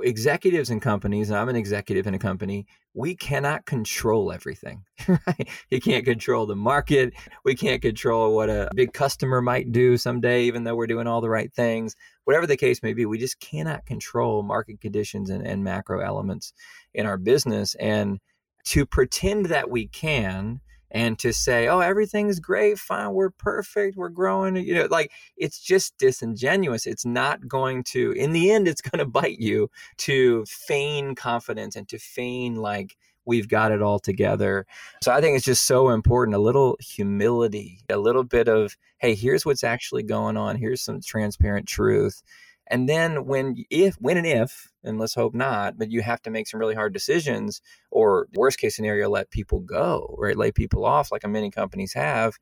executives 0.01 0.71
and 0.71 0.81
companies, 0.81 1.29
and 1.31 1.39
I'm 1.39 1.49
an 1.49 1.57
executive 1.57 2.07
in 2.07 2.15
a 2.15 2.19
company, 2.19 2.67
we 2.95 3.15
cannot 3.15 3.67
control 3.67 4.33
everything, 4.33 4.85
right? 5.09 5.49
You 5.71 5.81
can't 5.81 6.05
control 6.05 6.47
the 6.47 6.57
market. 6.57 7.15
We 7.45 7.55
can't 7.55 7.83
control 7.83 8.35
what 8.35 8.51
a 8.51 8.71
big 8.75 8.93
customer 8.93 9.41
might 9.41 9.73
do 9.73 9.97
someday, 9.97 10.45
even 10.45 10.65
though 10.65 10.75
we're 10.75 10.87
doing 10.87 11.07
all 11.07 11.21
the 11.21 11.31
right 11.31 11.53
things. 11.53 11.95
Whatever 12.25 12.47
the 12.47 12.57
case 12.57 12.83
may 12.83 12.95
be, 12.95 13.07
we 13.07 13.19
just 13.19 13.41
cannot 13.41 13.87
control 13.87 14.43
market 14.43 14.81
conditions 14.81 15.31
and, 15.31 15.47
and 15.47 15.65
macro 15.65 16.01
elements 16.01 16.53
in 16.95 17.07
our 17.07 17.19
business. 17.19 17.75
And 17.77 18.19
to 18.65 18.87
pretend 18.87 19.47
that 19.47 19.71
we 19.71 19.89
can 19.89 20.61
and 20.93 21.19
to 21.19 21.33
say, 21.33 21.69
oh, 21.69 21.81
everything's 21.81 22.39
great, 22.39 22.79
fine, 22.79 23.13
we're 23.13 23.31
perfect, 23.31 23.97
we're 23.97 24.11
growing, 24.11 24.57
you 24.57 24.75
know, 24.75 24.87
like 24.91 25.11
it's 25.39 25.59
just 25.59 25.97
disingenuous. 25.97 26.87
It's 26.87 27.07
not 27.07 27.49
going 27.49 27.83
to, 27.85 28.13
in 28.13 28.33
the 28.33 28.53
end, 28.53 28.69
it's 28.69 28.83
going 28.83 28.99
to 28.99 29.07
bite 29.07 29.41
you 29.41 29.71
to 29.99 30.45
feign 30.45 31.15
confidence 31.15 31.77
and 31.77 31.89
to 31.89 31.99
feign 31.99 32.57
like 32.57 32.97
we've 33.25 33.49
got 33.49 33.73
it 33.73 33.81
all 33.81 33.99
together. 33.99 34.67
So 35.03 35.13
I 35.13 35.21
think 35.21 35.37
it's 35.37 35.47
just 35.47 35.65
so 35.65 35.89
important 35.89 36.37
a 36.37 36.41
little 36.41 36.77
humility, 36.81 37.81
a 37.89 37.97
little 37.97 38.25
bit 38.25 38.49
of, 38.49 38.77
hey, 38.99 39.15
here's 39.15 39.47
what's 39.47 39.65
actually 39.65 40.03
going 40.03 40.37
on, 40.37 40.57
here's 40.57 40.83
some 40.83 41.01
transparent 41.01 41.67
truth. 41.67 42.23
And 42.67 42.89
then 42.89 43.25
when 43.25 43.65
if 43.71 43.95
when 43.97 44.19
and 44.19 44.27
if, 44.27 44.72
and 44.85 44.99
let's 44.99 45.15
hope 45.15 45.35
not, 45.35 45.79
but 45.79 45.91
you 45.91 46.03
have 46.03 46.23
to 46.23 46.31
make 46.31 46.49
some 46.49 46.61
really 46.61 46.75
hard 46.75 46.93
decisions, 46.93 47.61
or 47.91 48.29
worst 48.35 48.59
case 48.59 48.77
scenario, 48.77 49.09
let 49.09 49.31
people 49.31 49.61
go, 49.61 50.15
right? 50.19 50.37
Lay 50.37 50.53
people 50.53 50.85
off 50.85 51.13
like 51.13 51.27
many 51.27 51.51
companies 51.51 51.93
have. 51.95 52.39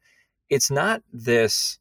It's 0.49 0.71
not 0.71 1.03
this, 1.13 1.79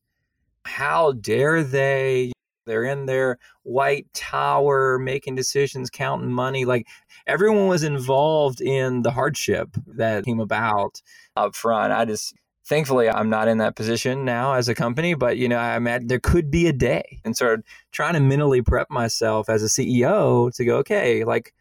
how 0.65 1.13
dare 1.13 1.63
they? 1.63 2.31
They're 2.65 2.83
in 2.83 3.07
their 3.07 3.39
white 3.63 4.05
tower 4.13 4.99
making 4.99 5.33
decisions, 5.33 5.89
counting 5.89 6.31
money. 6.31 6.65
Like 6.65 6.85
everyone 7.25 7.67
was 7.67 7.81
involved 7.83 8.61
in 8.61 9.01
the 9.01 9.09
hardship 9.09 9.69
that 9.87 10.25
came 10.25 10.39
about 10.39 11.01
up 11.35 11.55
front. 11.55 11.93
I 11.93 12.05
just 12.05 12.35
thankfully 12.69 13.09
i'm 13.09 13.29
not 13.29 13.47
in 13.47 13.57
that 13.57 13.75
position 13.75 14.23
now 14.23 14.53
as 14.53 14.69
a 14.69 14.75
company 14.75 15.13
but 15.13 15.38
you 15.38 15.49
know 15.49 15.57
i 15.57 15.75
imagine 15.75 16.07
there 16.07 16.19
could 16.19 16.49
be 16.49 16.67
a 16.67 16.73
day 16.73 17.19
and 17.25 17.35
sort 17.35 17.59
of 17.59 17.65
trying 17.91 18.13
to 18.13 18.19
mentally 18.19 18.61
prep 18.61 18.89
myself 18.89 19.49
as 19.49 19.63
a 19.63 19.67
ceo 19.67 20.53
to 20.55 20.63
go 20.63 20.77
okay 20.77 21.23
like 21.25 21.53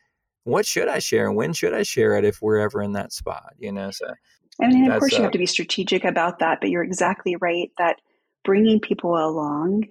what 0.45 0.65
should 0.65 0.89
i 0.89 0.99
share 0.99 1.27
and 1.27 1.37
when 1.37 1.53
should 1.53 1.75
i 1.75 1.83
share 1.83 2.17
it 2.17 2.25
if 2.25 2.41
we're 2.41 2.59
ever 2.59 2.83
in 2.83 2.93
that 2.93 3.13
spot 3.13 3.55
you 3.59 3.73
know 3.73 3.91
so 3.91 4.07
I 4.61 4.67
mean, 4.67 4.91
of 4.91 4.99
course, 4.99 5.13
you 5.13 5.23
have 5.23 5.33
to 5.33 5.39
be 5.39 5.47
strategic 5.47 6.05
about 6.05 6.41
that, 6.41 6.59
but 6.61 6.71
you're 6.71 6.83
exactly 6.83 7.37
right 7.37 7.71
that 7.79 8.01
bringing 8.45 8.81
people 8.81 9.17
along 9.17 9.85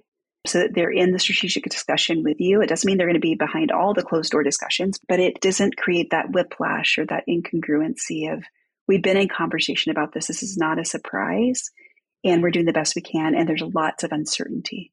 so 0.46 0.60
that 0.60 0.74
they're 0.74 0.90
in 0.90 1.12
the 1.12 1.18
strategic 1.18 1.64
discussion 1.64 2.22
with 2.22 2.40
you. 2.40 2.60
It 2.60 2.68
doesn't 2.68 2.86
mean 2.86 2.98
they're 2.98 3.06
going 3.06 3.14
to 3.14 3.20
be 3.20 3.34
behind 3.34 3.70
all 3.70 3.94
the 3.94 4.02
closed 4.02 4.30
door 4.30 4.42
discussions, 4.42 4.98
but 5.08 5.20
it 5.20 5.40
doesn't 5.40 5.76
create 5.76 6.10
that 6.10 6.32
whiplash 6.32 6.98
or 6.98 7.06
that 7.06 7.24
incongruency 7.28 8.32
of 8.32 8.44
we've 8.88 9.02
been 9.02 9.16
in 9.16 9.28
conversation 9.28 9.92
about 9.92 10.12
this. 10.12 10.26
This 10.26 10.42
is 10.42 10.56
not 10.56 10.80
a 10.80 10.84
surprise, 10.84 11.70
and 12.24 12.42
we're 12.42 12.50
doing 12.50 12.66
the 12.66 12.72
best 12.72 12.96
we 12.96 13.02
can. 13.02 13.34
And 13.34 13.48
there's 13.48 13.62
lots 13.62 14.02
of 14.02 14.10
uncertainty. 14.10 14.92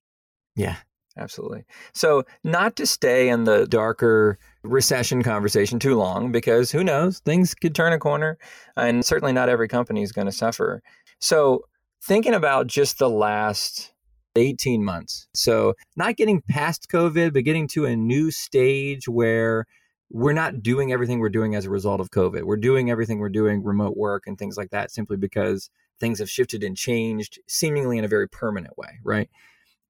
Yeah, 0.56 0.76
absolutely. 1.18 1.64
So, 1.94 2.24
not 2.44 2.76
to 2.76 2.86
stay 2.86 3.30
in 3.30 3.46
the 3.46 3.66
darker 3.66 4.38
recession 4.64 5.24
conversation 5.24 5.80
too 5.80 5.96
long, 5.96 6.32
because 6.32 6.72
who 6.72 6.84
knows, 6.84 7.20
things 7.20 7.56
could 7.56 7.74
turn 7.74 7.94
a 7.94 8.00
corner, 8.00 8.38
and 8.78 9.04
certainly 9.04 9.34
not 9.34 9.50
every 9.50 9.68
company 9.68 10.04
is 10.04 10.12
going 10.12 10.28
to 10.28 10.32
suffer. 10.32 10.84
So, 11.20 11.62
thinking 12.04 12.34
about 12.34 12.68
just 12.68 13.00
the 13.00 13.10
last 13.10 13.94
18 14.36 14.84
months. 14.84 15.28
So, 15.34 15.74
not 15.96 16.18
getting 16.18 16.42
past 16.42 16.88
COVID, 16.92 17.34
but 17.34 17.46
getting 17.46 17.68
to 17.70 17.86
a 17.86 17.96
new 17.96 18.32
stage 18.32 19.08
where 19.08 19.66
we're 20.10 20.34
not 20.34 20.62
doing 20.62 20.92
everything 20.92 21.20
we're 21.20 21.30
doing 21.30 21.56
as 21.56 21.66
a 21.66 21.70
result 21.70 22.00
of 22.00 22.12
COVID. 22.12 22.44
We're 22.44 22.58
doing 22.58 22.90
everything 22.90 23.20
we're 23.20 23.30
doing 23.30 23.64
remote 23.64 23.98
work 23.98 24.24
and 24.28 24.38
things 24.38 24.58
like 24.58 24.70
that 24.70 24.92
simply 24.92 25.18
because 25.18 25.70
things 26.00 26.20
have 26.20 26.30
shifted 26.30 26.64
and 26.64 26.78
changed 26.78 27.40
seemingly 27.48 27.98
in 27.98 28.06
a 28.06 28.10
very 28.10 28.30
permanent 28.30 28.78
way, 28.78 29.00
right? 29.04 29.30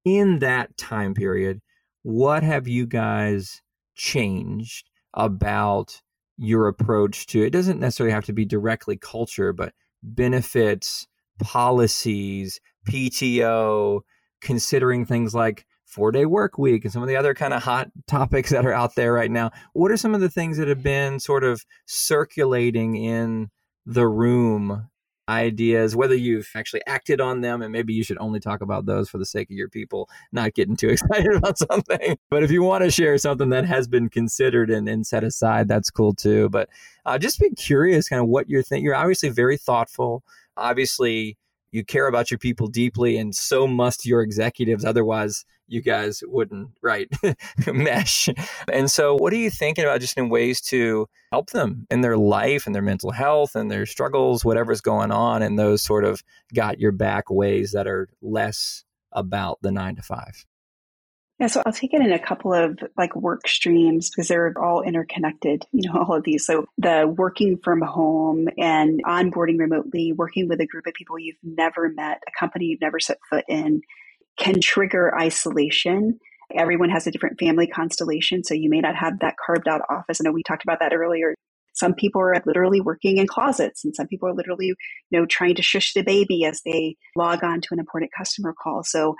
In 0.04 0.38
that 0.38 0.76
time 0.76 1.14
period, 1.14 1.60
what 2.02 2.42
have 2.42 2.68
you 2.68 2.86
guys 2.86 3.62
changed 3.94 4.88
about 5.14 6.00
your 6.38 6.68
approach 6.68 7.26
to 7.26 7.42
it 7.42 7.50
doesn't 7.50 7.80
necessarily 7.80 8.12
have 8.12 8.26
to 8.26 8.32
be 8.32 8.44
directly 8.44 8.96
culture, 8.96 9.52
but 9.52 9.72
benefits, 10.02 11.06
policies, 11.40 12.60
PTO, 12.88 14.00
considering 14.40 15.04
things 15.04 15.34
like 15.34 15.66
four 15.86 16.12
day 16.12 16.26
work 16.26 16.58
week 16.58 16.84
and 16.84 16.92
some 16.92 17.02
of 17.02 17.08
the 17.08 17.16
other 17.16 17.32
kind 17.32 17.54
of 17.54 17.62
hot 17.62 17.90
topics 18.06 18.50
that 18.50 18.66
are 18.66 18.72
out 18.72 18.96
there 18.96 19.12
right 19.12 19.30
now. 19.30 19.50
What 19.72 19.90
are 19.90 19.96
some 19.96 20.14
of 20.14 20.20
the 20.20 20.28
things 20.28 20.58
that 20.58 20.68
have 20.68 20.82
been 20.82 21.20
sort 21.20 21.44
of 21.44 21.64
circulating 21.86 22.96
in 22.96 23.50
the 23.86 24.06
room? 24.06 24.88
Ideas, 25.28 25.96
whether 25.96 26.14
you've 26.14 26.48
actually 26.54 26.82
acted 26.86 27.20
on 27.20 27.40
them, 27.40 27.60
and 27.60 27.72
maybe 27.72 27.92
you 27.92 28.04
should 28.04 28.18
only 28.18 28.38
talk 28.38 28.60
about 28.60 28.86
those 28.86 29.08
for 29.08 29.18
the 29.18 29.26
sake 29.26 29.50
of 29.50 29.56
your 29.56 29.68
people, 29.68 30.08
not 30.30 30.54
getting 30.54 30.76
too 30.76 30.88
excited 30.90 31.34
about 31.34 31.58
something. 31.58 32.16
But 32.30 32.44
if 32.44 32.52
you 32.52 32.62
want 32.62 32.84
to 32.84 32.92
share 32.92 33.18
something 33.18 33.48
that 33.48 33.64
has 33.64 33.88
been 33.88 34.08
considered 34.08 34.70
and, 34.70 34.88
and 34.88 35.04
set 35.04 35.24
aside, 35.24 35.66
that's 35.66 35.90
cool 35.90 36.14
too. 36.14 36.48
But 36.50 36.68
uh, 37.06 37.18
just 37.18 37.40
be 37.40 37.50
curious, 37.50 38.08
kind 38.08 38.22
of 38.22 38.28
what 38.28 38.48
you're 38.48 38.62
thinking. 38.62 38.84
You're 38.84 38.94
obviously 38.94 39.30
very 39.30 39.56
thoughtful. 39.56 40.22
Obviously, 40.56 41.36
you 41.72 41.84
care 41.84 42.06
about 42.06 42.30
your 42.30 42.38
people 42.38 42.68
deeply, 42.68 43.18
and 43.18 43.34
so 43.34 43.66
must 43.66 44.06
your 44.06 44.22
executives. 44.22 44.84
Otherwise, 44.84 45.44
you 45.68 45.82
guys 45.82 46.22
wouldn't 46.26 46.70
right 46.82 47.08
mesh 47.66 48.28
and 48.72 48.90
so 48.90 49.14
what 49.14 49.32
are 49.32 49.36
you 49.36 49.50
thinking 49.50 49.84
about 49.84 50.00
just 50.00 50.16
in 50.16 50.28
ways 50.28 50.60
to 50.60 51.06
help 51.32 51.50
them 51.50 51.86
in 51.90 52.00
their 52.00 52.16
life 52.16 52.66
and 52.66 52.74
their 52.74 52.82
mental 52.82 53.10
health 53.10 53.54
and 53.54 53.70
their 53.70 53.86
struggles 53.86 54.44
whatever's 54.44 54.80
going 54.80 55.10
on 55.10 55.42
and 55.42 55.58
those 55.58 55.82
sort 55.82 56.04
of 56.04 56.22
got 56.54 56.78
your 56.78 56.92
back 56.92 57.30
ways 57.30 57.72
that 57.72 57.86
are 57.86 58.08
less 58.22 58.84
about 59.12 59.58
the 59.62 59.72
nine 59.72 59.96
to 59.96 60.02
five 60.02 60.46
yeah, 61.38 61.48
so 61.48 61.62
I'll 61.66 61.72
take 61.72 61.92
it 61.92 62.00
in 62.00 62.12
a 62.12 62.18
couple 62.18 62.54
of 62.54 62.78
like 62.96 63.14
work 63.14 63.46
streams 63.46 64.08
because 64.08 64.28
they're 64.28 64.54
all 64.56 64.82
interconnected, 64.82 65.66
you 65.72 65.90
know, 65.90 66.00
all 66.00 66.16
of 66.16 66.24
these. 66.24 66.46
So 66.46 66.66
the 66.78 67.12
working 67.14 67.58
from 67.62 67.82
home 67.82 68.48
and 68.56 69.02
onboarding 69.04 69.58
remotely, 69.58 70.12
working 70.12 70.48
with 70.48 70.60
a 70.60 70.66
group 70.66 70.86
of 70.86 70.94
people 70.94 71.18
you've 71.18 71.36
never 71.42 71.90
met, 71.90 72.22
a 72.26 72.38
company 72.38 72.66
you've 72.66 72.80
never 72.80 72.98
set 72.98 73.18
foot 73.28 73.44
in, 73.48 73.82
can 74.36 74.60
trigger 74.60 75.16
isolation. 75.18 76.18
Everyone 76.56 76.90
has 76.90 77.06
a 77.06 77.10
different 77.10 77.38
family 77.38 77.66
constellation, 77.66 78.44
so 78.44 78.54
you 78.54 78.70
may 78.70 78.80
not 78.80 78.94
have 78.94 79.18
that 79.20 79.36
carved 79.44 79.68
out 79.68 79.82
office. 79.90 80.20
I 80.20 80.24
know 80.24 80.32
we 80.32 80.42
talked 80.42 80.64
about 80.64 80.78
that 80.80 80.94
earlier. 80.94 81.34
Some 81.74 81.94
people 81.94 82.22
are 82.22 82.34
literally 82.46 82.80
working 82.80 83.18
in 83.18 83.26
closets, 83.26 83.84
and 83.84 83.94
some 83.94 84.06
people 84.06 84.28
are 84.28 84.34
literally, 84.34 84.66
you 84.66 84.76
know, 85.10 85.26
trying 85.26 85.56
to 85.56 85.62
shush 85.62 85.92
the 85.92 86.02
baby 86.02 86.44
as 86.44 86.62
they 86.64 86.96
log 87.16 87.44
on 87.44 87.60
to 87.60 87.68
an 87.72 87.78
important 87.78 88.12
customer 88.16 88.54
call. 88.60 88.82
So 88.82 89.16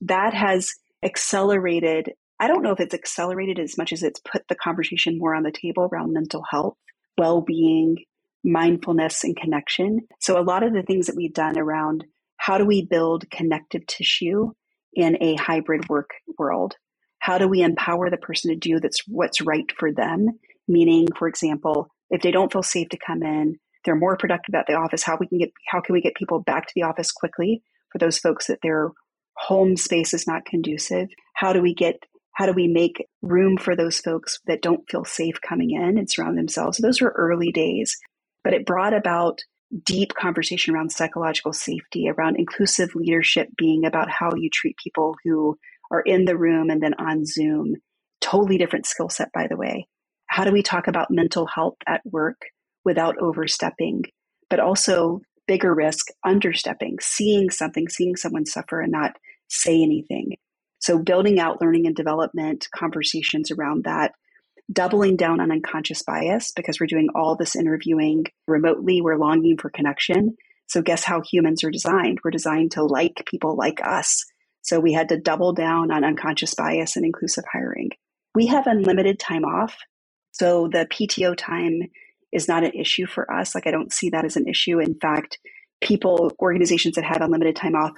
that 0.00 0.34
has 0.34 0.70
accelerated. 1.04 2.12
I 2.40 2.48
don't 2.48 2.62
know 2.62 2.72
if 2.72 2.80
it's 2.80 2.94
accelerated 2.94 3.58
as 3.58 3.76
much 3.76 3.92
as 3.92 4.02
it's 4.02 4.20
put 4.20 4.42
the 4.48 4.54
conversation 4.54 5.18
more 5.18 5.34
on 5.34 5.42
the 5.42 5.52
table 5.52 5.88
around 5.92 6.12
mental 6.12 6.42
health, 6.50 6.76
well 7.18 7.42
being, 7.42 7.98
mindfulness, 8.42 9.22
and 9.22 9.36
connection. 9.36 10.00
So 10.20 10.38
a 10.38 10.42
lot 10.42 10.62
of 10.62 10.72
the 10.72 10.82
things 10.82 11.06
that 11.06 11.16
we've 11.16 11.34
done 11.34 11.58
around 11.58 12.04
how 12.38 12.56
do 12.56 12.64
we 12.64 12.86
build 12.86 13.30
connective 13.30 13.86
tissue 13.86 14.52
in 14.94 15.22
a 15.22 15.34
hybrid 15.36 15.88
work 15.88 16.10
world? 16.38 16.76
How 17.18 17.38
do 17.38 17.46
we 17.46 17.62
empower 17.62 18.10
the 18.10 18.16
person 18.16 18.50
to 18.50 18.56
do 18.56 18.80
that's 18.80 19.02
what's 19.06 19.40
right 19.40 19.70
for 19.78 19.92
them? 19.92 20.38
Meaning, 20.66 21.08
for 21.16 21.28
example, 21.28 21.88
if 22.10 22.22
they 22.22 22.30
don't 22.30 22.52
feel 22.52 22.62
safe 22.62 22.88
to 22.90 22.98
come 22.98 23.22
in, 23.22 23.58
they're 23.84 23.96
more 23.96 24.16
productive 24.16 24.54
at 24.54 24.66
the 24.66 24.74
office. 24.74 25.02
How 25.02 25.16
we 25.18 25.26
can 25.26 25.38
get 25.38 25.52
how 25.68 25.80
can 25.80 25.92
we 25.92 26.00
get 26.00 26.14
people 26.14 26.40
back 26.40 26.66
to 26.66 26.72
the 26.74 26.82
office 26.82 27.12
quickly 27.12 27.62
for 27.92 27.98
those 27.98 28.18
folks 28.18 28.46
that 28.46 28.60
their 28.62 28.90
home 29.36 29.76
space 29.76 30.12
is 30.14 30.26
not 30.26 30.44
conducive? 30.44 31.08
How 31.34 31.52
do 31.52 31.62
we 31.62 31.74
get 31.74 31.96
How 32.34 32.46
do 32.46 32.52
we 32.52 32.68
make 32.68 33.06
room 33.22 33.56
for 33.56 33.76
those 33.76 34.00
folks 34.00 34.40
that 34.46 34.62
don't 34.62 34.88
feel 34.90 35.04
safe 35.04 35.40
coming 35.40 35.70
in 35.70 35.98
and 35.98 36.10
surround 36.10 36.36
themselves? 36.36 36.78
So 36.78 36.86
those 36.86 37.00
were 37.00 37.14
early 37.16 37.52
days, 37.52 37.96
but 38.44 38.54
it 38.54 38.66
brought 38.66 38.94
about 38.94 39.40
deep 39.84 40.14
conversation 40.14 40.74
around 40.74 40.90
psychological 40.92 41.52
safety, 41.52 42.08
around 42.08 42.36
inclusive 42.36 42.94
leadership 42.94 43.48
being 43.56 43.84
about 43.84 44.10
how 44.10 44.30
you 44.34 44.50
treat 44.50 44.76
people 44.82 45.16
who 45.24 45.58
are 45.90 46.00
in 46.00 46.24
the 46.24 46.36
room 46.36 46.70
and 46.70 46.82
then 46.82 46.94
on 46.94 47.24
Zoom. 47.24 47.76
Totally 48.20 48.58
different 48.58 48.86
skill 48.86 49.08
set, 49.08 49.32
by 49.32 49.46
the 49.48 49.56
way. 49.56 49.86
How 50.26 50.44
do 50.44 50.52
we 50.52 50.62
talk 50.62 50.86
about 50.86 51.10
mental 51.10 51.46
health 51.46 51.76
at 51.86 52.02
work 52.04 52.40
without 52.84 53.18
overstepping, 53.18 54.04
but 54.48 54.60
also 54.60 55.20
bigger 55.46 55.74
risk, 55.74 56.06
understepping, 56.24 57.00
seeing 57.00 57.50
something, 57.50 57.88
seeing 57.88 58.16
someone 58.16 58.46
suffer 58.46 58.80
and 58.80 58.92
not 58.92 59.12
say 59.48 59.82
anything. 59.82 60.36
So, 60.78 60.98
building 60.98 61.40
out 61.40 61.60
learning 61.60 61.86
and 61.86 61.96
development 61.96 62.68
conversations 62.74 63.50
around 63.50 63.84
that, 63.84 64.12
doubling 64.72 65.16
down 65.16 65.40
on 65.40 65.50
unconscious 65.50 66.02
bias 66.02 66.52
because 66.54 66.78
we're 66.78 66.86
doing 66.86 67.08
all 67.14 67.36
this 67.36 67.56
interviewing 67.56 68.26
remotely, 68.46 69.00
we're 69.00 69.16
longing 69.16 69.56
for 69.56 69.70
connection. 69.70 70.36
So, 70.66 70.82
guess 70.82 71.02
how 71.02 71.22
humans 71.22 71.64
are 71.64 71.70
designed? 71.70 72.20
We're 72.24 72.30
designed 72.30 72.72
to 72.72 72.84
like 72.84 73.24
people 73.26 73.56
like 73.56 73.80
us. 73.84 74.24
So, 74.62 74.78
we 74.78 74.92
had 74.92 75.08
to 75.08 75.18
double 75.18 75.52
down 75.52 75.90
on 75.90 76.04
unconscious 76.04 76.54
bias 76.54 76.96
and 76.96 77.04
inclusive 77.04 77.44
hiring. 77.52 77.90
We 78.34 78.46
have 78.46 78.66
unlimited 78.66 79.18
time 79.18 79.44
off. 79.44 79.76
So, 80.32 80.68
the 80.68 80.86
PTO 80.86 81.36
time 81.36 81.80
is 82.32 82.46
not 82.46 82.62
an 82.62 82.72
issue 82.72 83.06
for 83.06 83.32
us. 83.32 83.54
Like, 83.54 83.66
I 83.66 83.72
don't 83.72 83.92
see 83.92 84.10
that 84.10 84.24
as 84.24 84.36
an 84.36 84.46
issue. 84.46 84.78
In 84.78 84.94
fact, 84.94 85.38
people, 85.80 86.32
organizations 86.40 86.94
that 86.94 87.04
have 87.04 87.22
unlimited 87.22 87.56
time 87.56 87.74
off 87.74 87.92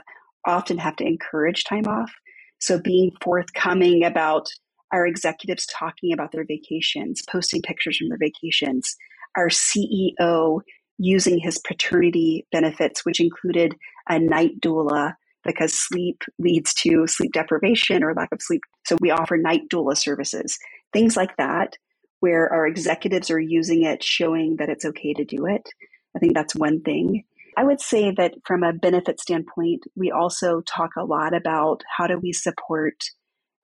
often 0.47 0.79
have 0.79 0.97
to 0.97 1.07
encourage 1.07 1.65
time 1.65 1.87
off. 1.87 2.11
So, 2.59 2.81
being 2.81 3.11
forthcoming 3.21 4.05
about 4.05 4.49
our 4.92 5.07
executives 5.07 5.66
talking 5.66 6.12
about 6.12 6.33
their 6.33 6.44
vacations, 6.44 7.22
posting 7.28 7.62
pictures 7.62 7.96
from 7.96 8.09
their 8.09 8.18
vacations, 8.18 8.96
our 9.37 9.48
CEO 9.48 10.61
using 10.98 11.38
his 11.38 11.59
paternity 11.59 12.46
benefits, 12.52 13.05
which 13.05 13.20
included 13.20 13.74
a 14.09 14.18
night 14.18 14.61
doula 14.61 15.14
because 15.44 15.76
sleep 15.76 16.22
leads 16.38 16.72
to 16.74 17.07
sleep 17.07 17.33
deprivation 17.33 18.05
or 18.05 18.14
lack 18.14 18.31
of 18.33 18.40
sleep. 18.40 18.61
So 18.87 18.96
we 19.00 19.11
offer 19.11 19.37
night 19.37 19.62
doula 19.72 19.96
services, 19.96 20.59
things 20.92 21.16
like 21.16 21.37
that 21.37 21.76
where 22.20 22.52
our 22.52 22.68
executives 22.68 23.31
are 23.33 23.40
using 23.40 23.83
it, 23.83 24.05
showing 24.05 24.57
that 24.59 24.68
it's 24.68 24.85
okay 24.85 25.12
to 25.12 25.24
do 25.24 25.46
it. 25.46 25.68
I 26.14 26.20
think 26.20 26.35
that's 26.35 26.55
one 26.55 26.81
thing. 26.83 27.24
I 27.57 27.64
would 27.64 27.81
say 27.81 28.12
that 28.12 28.35
from 28.46 28.62
a 28.62 28.72
benefit 28.72 29.20
standpoint, 29.20 29.83
we 29.96 30.12
also 30.12 30.61
talk 30.61 30.90
a 30.96 31.05
lot 31.05 31.35
about 31.35 31.83
how 31.96 32.07
do 32.07 32.18
we 32.18 32.33
support 32.33 32.94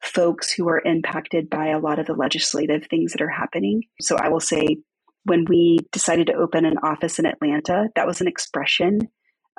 folks 0.03 0.53
who 0.53 0.69
are 0.69 0.83
impacted 0.85 1.51
by 1.51 1.69
a 1.69 1.79
lot 1.79 1.99
of 1.99 2.07
the 2.07 2.15
legislative 2.15 2.87
things 2.87 3.13
that 3.13 3.23
are 3.23 3.29
happening. 3.29 3.83
So 4.01 4.17
I 4.17 4.29
will 4.29 4.41
say, 4.41 4.79
when 5.25 5.45
we 5.49 5.81
decided 5.93 6.29
to 6.29 6.35
open 6.35 6.65
an 6.65 6.79
office 6.83 7.19
in 7.19 7.27
Atlanta, 7.27 7.89
that 7.97 8.07
was 8.07 8.21
an 8.21 8.29
expression 8.29 9.01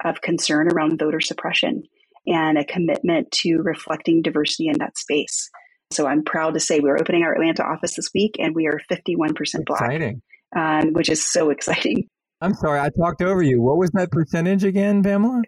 of 0.04 0.21
concern 0.21 0.71
around 0.71 0.97
voter 0.97 1.19
suppression 1.19 1.84
and 2.25 2.58
a 2.58 2.65
commitment 2.65 3.32
to 3.32 3.58
reflecting 3.58 4.21
diversity 4.21 4.67
in 4.67 4.78
that 4.80 4.97
space. 4.97 5.49
So 5.91 6.08
I'm 6.08 6.23
proud 6.23 6.54
to 6.54 6.60
say 6.60 6.80
we're 6.80 6.99
opening 6.99 7.23
our 7.23 7.34
Atlanta 7.34 7.63
office 7.63 7.95
this 7.95 8.10
week 8.13 8.36
and 8.39 8.56
we 8.56 8.67
are 8.67 8.80
51% 8.91 9.65
black. 9.65 9.82
Exciting. 9.82 10.21
Um, 10.56 10.93
which 10.93 11.10
is 11.10 11.28
so 11.28 11.49
exciting. 11.49 12.08
I'm 12.41 12.54
sorry, 12.54 12.80
I 12.80 12.89
talked 12.89 13.21
over 13.21 13.43
you. 13.43 13.62
What 13.62 13.78
was 13.78 13.91
that 13.91 14.12
percentage 14.12 14.63
again, 14.63 15.04
Pamela? 15.04 15.41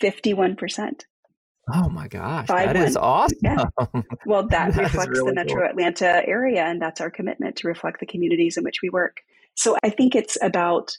51%. 0.00 1.02
Oh 1.72 1.88
my 1.88 2.06
gosh, 2.06 2.46
Five 2.46 2.68
that 2.68 2.76
one. 2.76 2.86
is 2.86 2.96
awesome. 2.96 3.38
Yeah. 3.42 3.64
Well, 4.24 4.48
that, 4.48 4.74
that 4.74 4.82
reflects 4.82 5.08
really 5.08 5.30
the 5.30 5.34
Metro 5.34 5.56
cool. 5.56 5.70
Atlanta 5.70 6.22
area, 6.26 6.64
and 6.64 6.80
that's 6.80 7.00
our 7.00 7.10
commitment 7.10 7.56
to 7.56 7.68
reflect 7.68 8.00
the 8.00 8.06
communities 8.06 8.56
in 8.56 8.64
which 8.64 8.80
we 8.82 8.90
work. 8.90 9.18
So 9.54 9.76
I 9.84 9.90
think 9.90 10.14
it's 10.14 10.36
about 10.42 10.96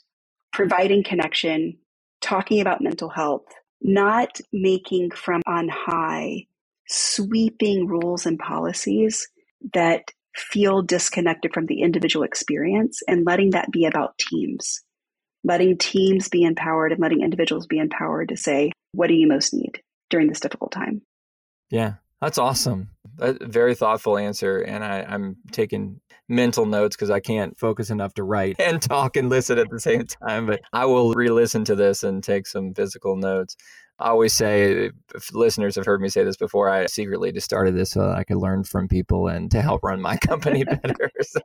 providing 0.52 1.04
connection, 1.04 1.78
talking 2.20 2.60
about 2.60 2.80
mental 2.80 3.08
health, 3.08 3.44
not 3.82 4.40
making 4.52 5.10
from 5.10 5.42
on 5.46 5.68
high 5.68 6.46
sweeping 6.88 7.86
rules 7.86 8.24
and 8.24 8.38
policies 8.38 9.28
that 9.74 10.10
feel 10.34 10.82
disconnected 10.82 11.52
from 11.52 11.66
the 11.66 11.82
individual 11.82 12.24
experience 12.24 13.02
and 13.06 13.26
letting 13.26 13.50
that 13.50 13.70
be 13.70 13.84
about 13.84 14.18
teams. 14.18 14.82
Letting 15.44 15.78
teams 15.78 16.28
be 16.28 16.44
empowered 16.44 16.92
and 16.92 17.00
letting 17.00 17.22
individuals 17.22 17.66
be 17.66 17.78
empowered 17.78 18.30
to 18.30 18.36
say, 18.36 18.72
what 18.92 19.08
do 19.08 19.14
you 19.14 19.26
most 19.26 19.52
need 19.52 19.82
during 20.10 20.28
this 20.28 20.40
difficult 20.40 20.72
time? 20.72 21.02
Yeah, 21.70 21.94
that's 22.20 22.38
awesome. 22.38 22.90
A 23.20 23.34
very 23.46 23.74
thoughtful 23.74 24.16
answer. 24.16 24.58
And 24.58 24.84
I, 24.84 25.04
I'm 25.08 25.36
taking 25.52 26.00
mental 26.28 26.66
notes 26.66 26.96
because 26.96 27.10
I 27.10 27.20
can't 27.20 27.58
focus 27.58 27.90
enough 27.90 28.14
to 28.14 28.22
write 28.22 28.56
and 28.60 28.80
talk 28.80 29.16
and 29.16 29.28
listen 29.28 29.58
at 29.58 29.70
the 29.70 29.80
same 29.80 30.04
time. 30.04 30.46
But 30.46 30.60
I 30.72 30.84
will 30.86 31.12
re 31.12 31.30
listen 31.30 31.64
to 31.64 31.74
this 31.74 32.02
and 32.02 32.22
take 32.22 32.46
some 32.46 32.74
physical 32.74 33.16
notes. 33.16 33.56
I 34.00 34.10
always 34.10 34.32
say, 34.32 34.90
if 35.12 35.34
listeners 35.34 35.74
have 35.74 35.84
heard 35.84 36.00
me 36.00 36.08
say 36.08 36.22
this 36.22 36.36
before, 36.36 36.68
I 36.68 36.86
secretly 36.86 37.32
just 37.32 37.44
started 37.44 37.74
this 37.74 37.90
so 37.90 38.00
that 38.02 38.16
I 38.16 38.22
could 38.22 38.36
learn 38.36 38.62
from 38.62 38.86
people 38.86 39.26
and 39.26 39.50
to 39.50 39.60
help 39.60 39.82
run 39.82 40.00
my 40.00 40.16
company 40.28 40.62
better. 40.82 41.10
So, 41.20 41.40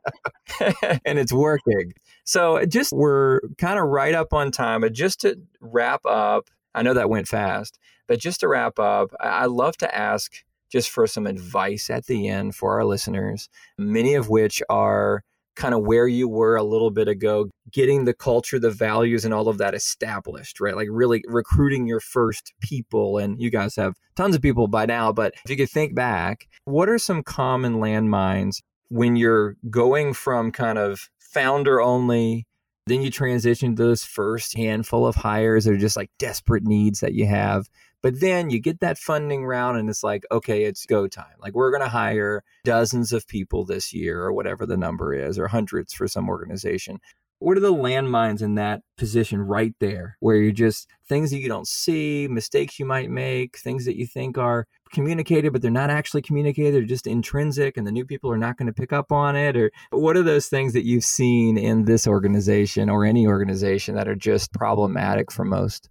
and 1.04 1.18
it's 1.18 1.32
working. 1.32 1.92
So 2.24 2.64
just 2.64 2.92
we're 2.92 3.40
kind 3.58 3.78
of 3.78 3.86
right 3.86 4.14
up 4.14 4.32
on 4.32 4.52
time. 4.52 4.82
But 4.82 4.92
just 4.92 5.20
to 5.22 5.36
wrap 5.60 6.06
up, 6.06 6.48
I 6.74 6.82
know 6.82 6.94
that 6.94 7.10
went 7.10 7.28
fast, 7.28 7.78
but 8.06 8.18
just 8.18 8.40
to 8.40 8.48
wrap 8.48 8.78
up, 8.78 9.14
I 9.20 9.46
love 9.46 9.76
to 9.78 9.94
ask 9.94 10.44
just 10.70 10.90
for 10.90 11.06
some 11.06 11.26
advice 11.26 11.88
at 11.90 12.06
the 12.06 12.28
end 12.28 12.54
for 12.56 12.72
our 12.72 12.84
listeners, 12.84 13.48
many 13.78 14.14
of 14.14 14.28
which 14.28 14.62
are 14.68 15.22
kind 15.54 15.74
of 15.74 15.82
where 15.82 16.06
you 16.06 16.28
were 16.28 16.56
a 16.56 16.62
little 16.62 16.90
bit 16.90 17.08
ago, 17.08 17.48
getting 17.70 18.04
the 18.04 18.14
culture, 18.14 18.58
the 18.58 18.70
values, 18.70 19.24
and 19.24 19.32
all 19.32 19.48
of 19.48 19.58
that 19.58 19.74
established, 19.74 20.60
right? 20.60 20.74
Like 20.74 20.88
really 20.90 21.22
recruiting 21.28 21.86
your 21.86 22.00
first 22.00 22.52
people. 22.60 23.18
And 23.18 23.40
you 23.40 23.50
guys 23.50 23.76
have 23.76 23.94
tons 24.16 24.34
of 24.34 24.42
people 24.42 24.66
by 24.66 24.86
now, 24.86 25.12
but 25.12 25.34
if 25.44 25.50
you 25.50 25.56
could 25.56 25.70
think 25.70 25.94
back, 25.94 26.48
what 26.64 26.88
are 26.88 26.98
some 26.98 27.22
common 27.22 27.76
landmines 27.76 28.62
when 28.88 29.16
you're 29.16 29.56
going 29.70 30.12
from 30.12 30.50
kind 30.50 30.78
of 30.78 31.08
founder 31.20 31.80
only? 31.80 32.46
Then 32.86 33.00
you 33.00 33.10
transition 33.10 33.74
to 33.74 33.82
those 33.82 34.04
first 34.04 34.56
handful 34.56 35.06
of 35.06 35.14
hires 35.14 35.64
that 35.64 35.72
are 35.72 35.78
just 35.78 35.96
like 35.96 36.10
desperate 36.18 36.64
needs 36.64 37.00
that 37.00 37.14
you 37.14 37.26
have. 37.26 37.68
But 38.02 38.20
then 38.20 38.50
you 38.50 38.60
get 38.60 38.80
that 38.80 38.98
funding 38.98 39.46
round 39.46 39.78
and 39.78 39.88
it's 39.88 40.04
like, 40.04 40.26
okay, 40.30 40.64
it's 40.64 40.84
go 40.84 41.08
time. 41.08 41.36
Like 41.40 41.54
we're 41.54 41.70
going 41.70 41.82
to 41.82 41.88
hire 41.88 42.44
dozens 42.62 43.12
of 43.14 43.26
people 43.26 43.64
this 43.64 43.94
year 43.94 44.20
or 44.20 44.34
whatever 44.34 44.66
the 44.66 44.76
number 44.76 45.14
is, 45.14 45.38
or 45.38 45.48
hundreds 45.48 45.94
for 45.94 46.06
some 46.06 46.28
organization. 46.28 47.00
What 47.38 47.56
are 47.56 47.60
the 47.60 47.72
landmines 47.72 48.42
in 48.42 48.56
that 48.56 48.82
position 48.98 49.40
right 49.40 49.74
there 49.80 50.16
where 50.20 50.36
you're 50.36 50.52
just 50.52 50.86
things 51.08 51.30
that 51.30 51.38
you 51.38 51.48
don't 51.48 51.66
see, 51.66 52.28
mistakes 52.28 52.78
you 52.78 52.84
might 52.84 53.10
make, 53.10 53.56
things 53.58 53.86
that 53.86 53.96
you 53.96 54.06
think 54.06 54.36
are 54.36 54.66
communicated, 54.94 55.52
but 55.52 55.60
they're 55.60 55.70
not 55.70 55.90
actually 55.90 56.22
communicated, 56.22 56.74
they're 56.74 56.82
just 56.82 57.06
intrinsic 57.06 57.76
and 57.76 57.86
the 57.86 57.92
new 57.92 58.06
people 58.06 58.30
are 58.30 58.38
not 58.38 58.56
going 58.56 58.66
to 58.66 58.72
pick 58.72 58.92
up 58.92 59.12
on 59.12 59.36
it? 59.36 59.56
Or 59.56 59.70
what 59.90 60.16
are 60.16 60.22
those 60.22 60.46
things 60.46 60.72
that 60.72 60.86
you've 60.86 61.04
seen 61.04 61.58
in 61.58 61.84
this 61.84 62.06
organization 62.06 62.88
or 62.88 63.04
any 63.04 63.26
organization 63.26 63.94
that 63.96 64.08
are 64.08 64.14
just 64.14 64.52
problematic 64.52 65.30
for 65.30 65.44
most? 65.44 65.90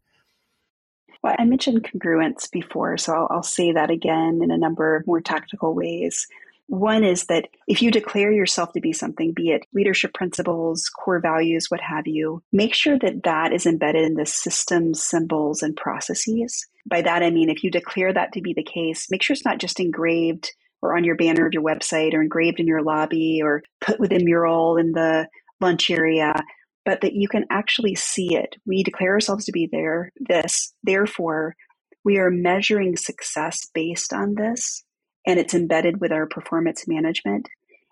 Well, 1.24 1.36
I 1.40 1.46
mentioned 1.46 1.84
congruence 1.84 2.52
before, 2.52 2.98
so 2.98 3.14
I'll, 3.14 3.28
I'll 3.32 3.44
say 3.44 3.72
that 3.72 3.90
again 3.90 4.42
in 4.44 4.52
a 4.52 4.58
number 4.58 4.96
of 4.96 5.08
more 5.08 5.22
tactical 5.22 5.74
ways. 5.74 6.28
One 6.68 7.04
is 7.04 7.26
that 7.26 7.50
if 7.68 7.82
you 7.82 7.92
declare 7.92 8.32
yourself 8.32 8.74
to 8.74 8.82
be 8.82 8.94
something, 8.94 9.34
be 9.34 9.52
it 9.52 9.66
leadership 9.74 10.14
principles, 10.14 10.90
core 10.90 11.20
values, 11.20 11.70
what 11.70 11.82
have 11.82 12.08
you, 12.08 12.42
make 12.52 12.74
sure 12.74 12.98
that 13.00 13.24
that 13.24 13.54
is 13.54 13.66
embedded 13.66 14.04
in 14.04 14.16
the 14.16 14.26
systems, 14.26 15.04
symbols, 15.04 15.62
and 15.62 15.76
processes. 15.76 16.66
By 16.86 17.02
that, 17.02 17.22
I 17.22 17.30
mean, 17.30 17.50
if 17.50 17.64
you 17.64 17.72
declare 17.72 18.14
that 18.14 18.34
to 18.34 18.42
be 18.42 18.54
the 18.54 18.64
case, 18.64 19.08
make 19.12 19.22
sure 19.22 19.34
it's 19.34 19.46
not 19.46 19.60
just 19.60 19.80
engraved 19.80 20.52
or 20.82 20.98
on 20.98 21.04
your 21.04 21.16
banner 21.16 21.46
of 21.46 21.54
your 21.54 21.64
website 21.64 22.14
or 22.14 22.22
engraved 22.22 22.60
in 22.60 22.68
your 22.68 22.82
lobby 22.82 23.42
or 23.42 23.64
put 23.80 24.00
with 24.00 24.12
a 24.12 24.24
mural 24.24 24.78
in 24.78 24.92
the 24.92 25.28
lunch 25.62 25.90
area 25.90 26.34
but 26.86 27.02
that 27.02 27.14
you 27.14 27.28
can 27.28 27.46
actually 27.50 27.96
see 27.96 28.36
it. 28.36 28.56
We 28.66 28.84
declare 28.84 29.14
ourselves 29.14 29.46
to 29.46 29.52
be 29.52 29.70
there, 29.72 30.12
this, 30.20 30.74
therefore, 30.84 31.56
we 32.04 32.18
are 32.18 32.30
measuring 32.30 32.98
success 32.98 33.70
based 33.74 34.12
on 34.12 34.36
this, 34.36 34.84
and 35.26 35.40
it's 35.40 35.54
embedded 35.54 36.00
with 36.00 36.12
our 36.12 36.28
performance 36.28 36.88
management. 36.88 37.50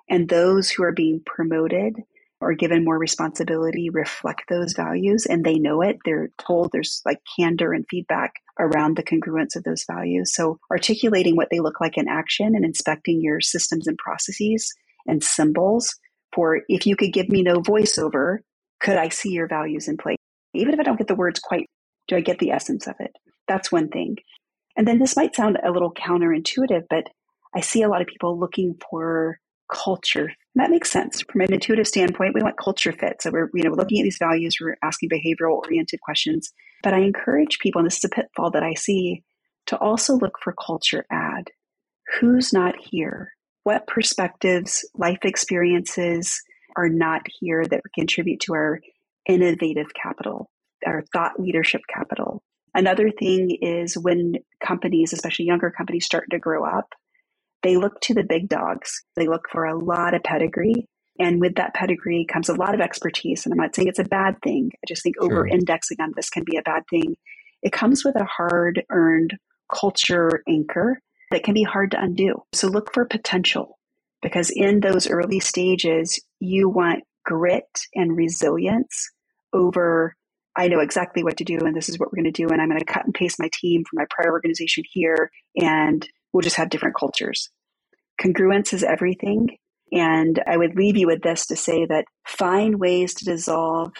And 0.09 0.27
those 0.27 0.69
who 0.69 0.83
are 0.83 0.91
being 0.91 1.21
promoted 1.25 1.95
or 2.41 2.53
given 2.53 2.83
more 2.83 2.97
responsibility 2.97 3.89
reflect 3.89 4.43
those 4.49 4.73
values 4.73 5.25
and 5.27 5.45
they 5.45 5.59
know 5.59 5.81
it. 5.81 5.99
They're 6.03 6.31
told 6.39 6.71
there's 6.71 7.01
like 7.05 7.19
candor 7.37 7.71
and 7.71 7.85
feedback 7.89 8.33
around 8.59 8.97
the 8.97 9.03
congruence 9.03 9.55
of 9.55 9.63
those 9.63 9.85
values. 9.89 10.33
So, 10.33 10.59
articulating 10.71 11.35
what 11.35 11.49
they 11.51 11.59
look 11.59 11.79
like 11.79 11.97
in 11.97 12.07
action 12.07 12.55
and 12.55 12.65
inspecting 12.65 13.21
your 13.21 13.41
systems 13.41 13.87
and 13.87 13.97
processes 13.97 14.73
and 15.07 15.23
symbols 15.23 15.95
for 16.33 16.61
if 16.67 16.87
you 16.87 16.95
could 16.95 17.13
give 17.13 17.29
me 17.29 17.43
no 17.43 17.61
voiceover, 17.61 18.39
could 18.79 18.97
I 18.97 19.09
see 19.09 19.29
your 19.29 19.47
values 19.47 19.87
in 19.87 19.97
play? 19.97 20.15
Even 20.53 20.73
if 20.73 20.79
I 20.79 20.83
don't 20.83 20.97
get 20.97 21.07
the 21.07 21.15
words 21.15 21.39
quite, 21.39 21.67
do 22.07 22.15
I 22.15 22.21
get 22.21 22.39
the 22.39 22.51
essence 22.51 22.87
of 22.87 22.95
it? 22.99 23.15
That's 23.47 23.71
one 23.71 23.89
thing. 23.89 24.17
And 24.75 24.87
then 24.87 24.99
this 24.99 25.15
might 25.15 25.35
sound 25.35 25.57
a 25.63 25.71
little 25.71 25.93
counterintuitive, 25.93 26.83
but 26.89 27.05
I 27.55 27.61
see 27.61 27.81
a 27.81 27.89
lot 27.89 28.01
of 28.01 28.07
people 28.07 28.39
looking 28.39 28.75
for 28.89 29.39
culture. 29.71 30.31
That 30.55 30.69
makes 30.69 30.91
sense 30.91 31.21
from 31.21 31.41
an 31.41 31.53
intuitive 31.53 31.87
standpoint. 31.87 32.33
We 32.35 32.43
want 32.43 32.57
culture 32.57 32.91
fit. 32.91 33.21
So 33.21 33.31
we're, 33.31 33.49
you 33.53 33.63
know, 33.63 33.71
looking 33.71 33.99
at 33.99 34.03
these 34.03 34.19
values, 34.19 34.57
we're 34.59 34.77
asking 34.83 35.09
behavioral 35.09 35.57
oriented 35.57 36.01
questions. 36.01 36.51
But 36.83 36.93
I 36.93 36.99
encourage 36.99 37.59
people, 37.59 37.79
and 37.79 37.85
this 37.85 37.97
is 37.97 38.03
a 38.03 38.09
pitfall 38.09 38.51
that 38.51 38.63
I 38.63 38.73
see, 38.73 39.23
to 39.67 39.77
also 39.77 40.15
look 40.15 40.37
for 40.43 40.53
culture 40.53 41.05
add. 41.11 41.49
Who's 42.19 42.51
not 42.51 42.75
here? 42.77 43.31
What 43.63 43.87
perspectives, 43.87 44.87
life 44.95 45.19
experiences 45.23 46.41
are 46.75 46.89
not 46.89 47.21
here 47.39 47.65
that 47.65 47.81
contribute 47.95 48.39
to 48.41 48.53
our 48.53 48.79
innovative 49.27 49.93
capital, 49.93 50.49
our 50.85 51.03
thought 51.13 51.39
leadership 51.39 51.81
capital? 51.93 52.43
Another 52.73 53.11
thing 53.11 53.57
is 53.61 53.97
when 53.97 54.35
companies, 54.65 55.13
especially 55.13 55.45
younger 55.45 55.69
companies, 55.69 56.05
start 56.05 56.25
to 56.31 56.39
grow 56.39 56.65
up, 56.65 56.93
they 57.63 57.77
look 57.77 57.99
to 58.01 58.13
the 58.13 58.23
big 58.23 58.49
dogs. 58.49 59.03
They 59.15 59.27
look 59.27 59.47
for 59.51 59.65
a 59.65 59.77
lot 59.77 60.13
of 60.13 60.23
pedigree. 60.23 60.87
And 61.19 61.39
with 61.39 61.55
that 61.55 61.73
pedigree 61.73 62.25
comes 62.25 62.49
a 62.49 62.55
lot 62.55 62.73
of 62.73 62.81
expertise. 62.81 63.45
And 63.45 63.53
I'm 63.53 63.59
not 63.59 63.75
saying 63.75 63.87
it's 63.87 63.99
a 63.99 64.03
bad 64.03 64.35
thing. 64.43 64.71
I 64.75 64.85
just 64.87 65.03
think 65.03 65.17
sure. 65.17 65.25
over 65.25 65.47
indexing 65.47 65.97
on 65.99 66.13
this 66.15 66.29
can 66.29 66.43
be 66.43 66.57
a 66.57 66.63
bad 66.63 66.83
thing. 66.89 67.15
It 67.61 67.71
comes 67.71 68.03
with 68.03 68.15
a 68.15 68.25
hard 68.25 68.83
earned 68.89 69.37
culture 69.73 70.41
anchor 70.47 70.99
that 71.29 71.43
can 71.43 71.53
be 71.53 71.63
hard 71.63 71.91
to 71.91 72.01
undo. 72.01 72.43
So 72.53 72.67
look 72.67 72.93
for 72.93 73.05
potential 73.05 73.77
because 74.21 74.49
in 74.49 74.79
those 74.79 75.09
early 75.09 75.39
stages, 75.39 76.19
you 76.39 76.69
want 76.69 77.03
grit 77.25 77.85
and 77.93 78.17
resilience 78.17 79.09
over 79.53 80.15
I 80.55 80.67
know 80.67 80.79
exactly 80.79 81.23
what 81.23 81.37
to 81.37 81.45
do 81.45 81.59
and 81.59 81.75
this 81.75 81.87
is 81.87 81.97
what 81.97 82.11
we're 82.11 82.23
going 82.23 82.33
to 82.33 82.43
do 82.43 82.49
and 82.49 82.61
I'm 82.61 82.67
going 82.67 82.79
to 82.79 82.85
cut 82.85 83.05
and 83.05 83.13
paste 83.13 83.39
my 83.39 83.49
team 83.53 83.83
from 83.89 83.97
my 83.97 84.05
prior 84.09 84.31
organization 84.31 84.83
here 84.91 85.31
and 85.55 86.05
we'll 86.31 86.41
just 86.41 86.55
have 86.55 86.69
different 86.69 86.95
cultures. 86.95 87.49
Congruence 88.21 88.73
is 88.73 88.83
everything. 88.83 89.57
And 89.91 90.41
I 90.47 90.55
would 90.55 90.75
leave 90.75 90.95
you 90.95 91.07
with 91.07 91.21
this 91.21 91.47
to 91.47 91.55
say 91.55 91.85
that 91.85 92.05
find 92.25 92.79
ways 92.79 93.13
to 93.15 93.25
dissolve 93.25 93.91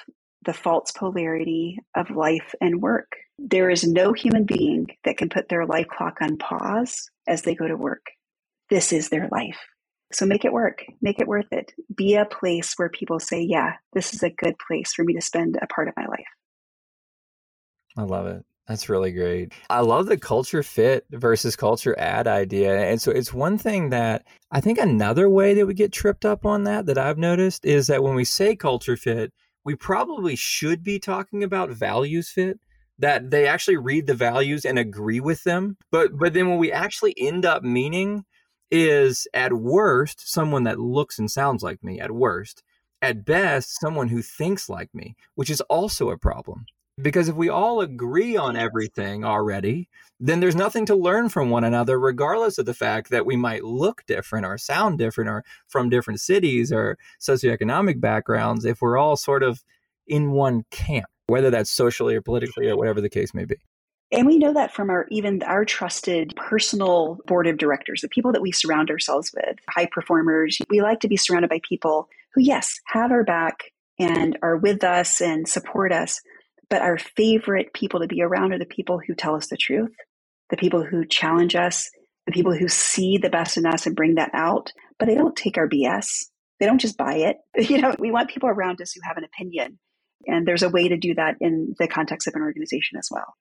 the 0.44 0.54
false 0.54 0.92
polarity 0.92 1.80
of 1.96 2.10
life 2.12 2.56
and 2.62 2.82
work. 2.82 3.12
There 3.38 3.70
is 3.70 3.86
no 3.86 4.14
human 4.14 4.46
being 4.46 4.88
that 5.04 5.18
can 5.18 5.30
put 5.30 5.50
their 5.50 5.66
life 5.66 5.88
clock 5.88 6.18
on 6.22 6.38
pause 6.38 7.10
as 7.28 7.42
they 7.42 7.56
go 7.56 7.68
to 7.68 7.76
work. 7.76 8.06
This 8.70 8.94
is 8.94 9.10
their 9.10 9.28
life. 9.32 9.60
So 10.14 10.26
make 10.26 10.46
it 10.46 10.54
work, 10.54 10.84
make 11.02 11.20
it 11.20 11.28
worth 11.28 11.52
it. 11.52 11.74
Be 11.94 12.16
a 12.16 12.26
place 12.26 12.74
where 12.76 12.90
people 12.90 13.20
say, 13.20 13.42
yeah, 13.42 13.74
this 13.94 14.14
is 14.14 14.24
a 14.24 14.30
good 14.30 14.56
place 14.66 14.94
for 14.94 15.04
me 15.04 15.14
to 15.14 15.22
spend 15.22 15.58
a 15.62 15.68
part 15.68 15.88
of 15.88 15.94
my 15.96 16.06
life. 16.06 16.26
I 17.98 18.04
love 18.04 18.28
it. 18.28 18.46
That's 18.72 18.88
really 18.88 19.12
great. 19.12 19.52
I 19.70 19.82
love 19.82 20.06
the 20.06 20.18
culture 20.18 20.64
fit 20.64 21.06
versus 21.12 21.58
culture 21.58 21.94
add 22.00 22.26
idea. 22.26 22.80
And 22.80 23.02
so 23.02 23.12
it's 23.12 23.34
one 23.34 23.58
thing 23.58 23.90
that 23.90 24.26
I 24.50 24.62
think 24.62 24.78
another 24.78 25.28
way 25.28 25.54
that 25.56 25.68
we 25.68 25.74
get 25.74 25.92
tripped 25.92 26.24
up 26.24 26.46
on 26.46 26.64
that 26.64 26.86
that 26.86 26.98
I've 26.98 27.18
noticed 27.18 27.66
is 27.66 27.88
that 27.88 28.02
when 28.02 28.16
we 28.16 28.24
say 28.24 28.56
culture 28.56 28.96
fit, 28.96 29.34
we 29.66 29.76
probably 29.76 30.38
should 30.38 30.84
be 30.84 31.00
talking 31.00 31.44
about 31.44 31.72
values 31.72 32.30
fit 32.30 32.62
that 32.98 33.30
they 33.30 33.46
actually 33.46 33.76
read 33.76 34.08
the 34.08 34.14
values 34.14 34.64
and 34.64 34.80
agree 34.80 35.20
with 35.20 35.44
them. 35.44 35.76
But 35.92 36.18
but 36.18 36.34
then 36.34 36.48
when 36.48 36.58
we 36.58 36.72
actually 36.72 37.14
end 37.18 37.46
up 37.46 37.64
meaning 37.64 38.24
is 38.72 39.28
at 39.34 39.52
worst 39.52 40.32
someone 40.32 40.64
that 40.64 40.80
looks 40.80 41.20
and 41.20 41.30
sounds 41.30 41.62
like 41.62 41.84
me 41.84 42.00
at 42.00 42.12
worst. 42.12 42.64
At 43.02 43.26
best 43.26 43.82
someone 43.82 44.08
who 44.08 44.22
thinks 44.22 44.70
like 44.70 44.96
me, 44.96 45.18
which 45.36 45.50
is 45.50 45.60
also 45.60 46.10
a 46.10 46.18
problem. 46.18 46.68
Because 47.02 47.30
if 47.30 47.36
we 47.36 47.50
all 47.50 47.82
agree 47.82 48.38
on 48.38 48.56
everything 48.56 49.24
already, 49.24 49.90
then 50.20 50.40
there's 50.40 50.56
nothing 50.56 50.86
to 50.86 50.96
learn 50.96 51.30
from 51.30 51.50
one 51.50 51.64
another, 51.64 52.00
regardless 52.00 52.58
of 52.58 52.66
the 52.66 52.74
fact 52.74 53.10
that 53.10 53.26
we 53.26 53.36
might 53.36 53.64
look 53.64 54.04
different 54.06 54.46
or 54.46 54.58
sound 54.58 55.00
different 55.00 55.30
or 55.30 55.44
from 55.68 55.90
different 55.90 56.20
cities 56.20 56.72
or 56.72 56.98
socioeconomic 57.20 58.00
backgrounds 58.00 58.66
if 58.66 58.82
we're 58.82 58.98
all 58.98 59.16
sort 59.16 59.42
of 59.42 59.64
in 60.06 60.32
one 60.32 60.64
camp, 60.70 61.08
whether 61.28 61.50
that's 61.50 61.72
socially 61.72 62.16
or 62.16 62.22
politically 62.22 62.70
or 62.70 62.78
whatever 62.78 63.02
the 63.02 63.10
case 63.10 63.34
may 63.34 63.46
be. 63.46 63.56
And 64.12 64.28
we 64.28 64.38
know 64.38 64.54
that 64.54 64.74
from 64.74 64.90
our 64.90 65.08
even 65.10 65.42
our 65.44 65.64
trusted 65.64 66.36
personal 66.36 67.18
board 67.28 67.48
of 67.48 67.58
directors, 67.58 68.02
the 68.02 68.10
people 68.10 68.34
that 68.34 68.42
we 68.42 68.52
surround 68.52 68.92
ourselves 68.92 69.32
with, 69.34 69.58
high 69.70 69.88
performers. 69.90 70.60
We 70.70 70.82
like 70.82 71.00
to 71.00 71.08
be 71.08 71.16
surrounded 71.16 71.50
by 71.50 71.62
people 71.68 72.10
who, 72.34 72.42
yes, 72.42 72.80
have 72.88 73.12
our 73.12 73.24
back 73.24 73.72
and 73.98 74.38
are 74.44 74.58
with 74.58 74.84
us 74.84 75.22
and 75.22 75.48
support 75.48 75.94
us, 75.94 76.22
but 76.72 76.82
our 76.82 76.98
favorite 76.98 77.74
people 77.74 78.00
to 78.00 78.08
be 78.08 78.22
around 78.22 78.54
are 78.54 78.58
the 78.58 78.66
people 78.66 79.00
who 79.06 79.14
tell 79.14 79.36
us 79.36 79.48
the 79.48 79.58
truth, 79.58 79.92
the 80.50 80.58
people 80.58 80.84
who 80.84 81.06
challenge 81.06 81.54
us, 81.54 81.92
the 82.26 82.32
people 82.32 82.56
who 82.56 82.70
see 82.70 83.18
the 83.18 83.30
best 83.30 83.58
in 83.58 83.66
us 83.66 83.86
and 83.86 83.96
bring 83.96 84.16
that 84.16 84.32
out, 84.34 84.72
but 84.98 85.08
they 85.08 85.14
don't 85.16 85.36
take 85.36 85.58
our 85.58 85.68
BS. 85.68 86.08
They 86.62 86.66
don't 86.66 86.80
just 86.80 86.98
buy 86.98 87.16
it. 87.16 87.38
You 87.70 87.82
know, 87.82 87.94
we 88.00 88.10
want 88.10 88.30
people 88.30 88.48
around 88.48 88.82
us 88.82 88.94
who 88.94 89.02
have 89.04 89.18
an 89.18 89.26
opinion. 89.26 89.78
And 90.28 90.48
there's 90.48 90.64
a 90.64 90.70
way 90.70 90.88
to 90.88 90.98
do 90.98 91.14
that 91.16 91.36
in 91.42 91.76
the 91.78 91.90
context 91.90 92.28
of 92.28 92.36
an 92.36 92.42
organization 92.42 92.98
as 92.98 93.10
well. 93.12 93.34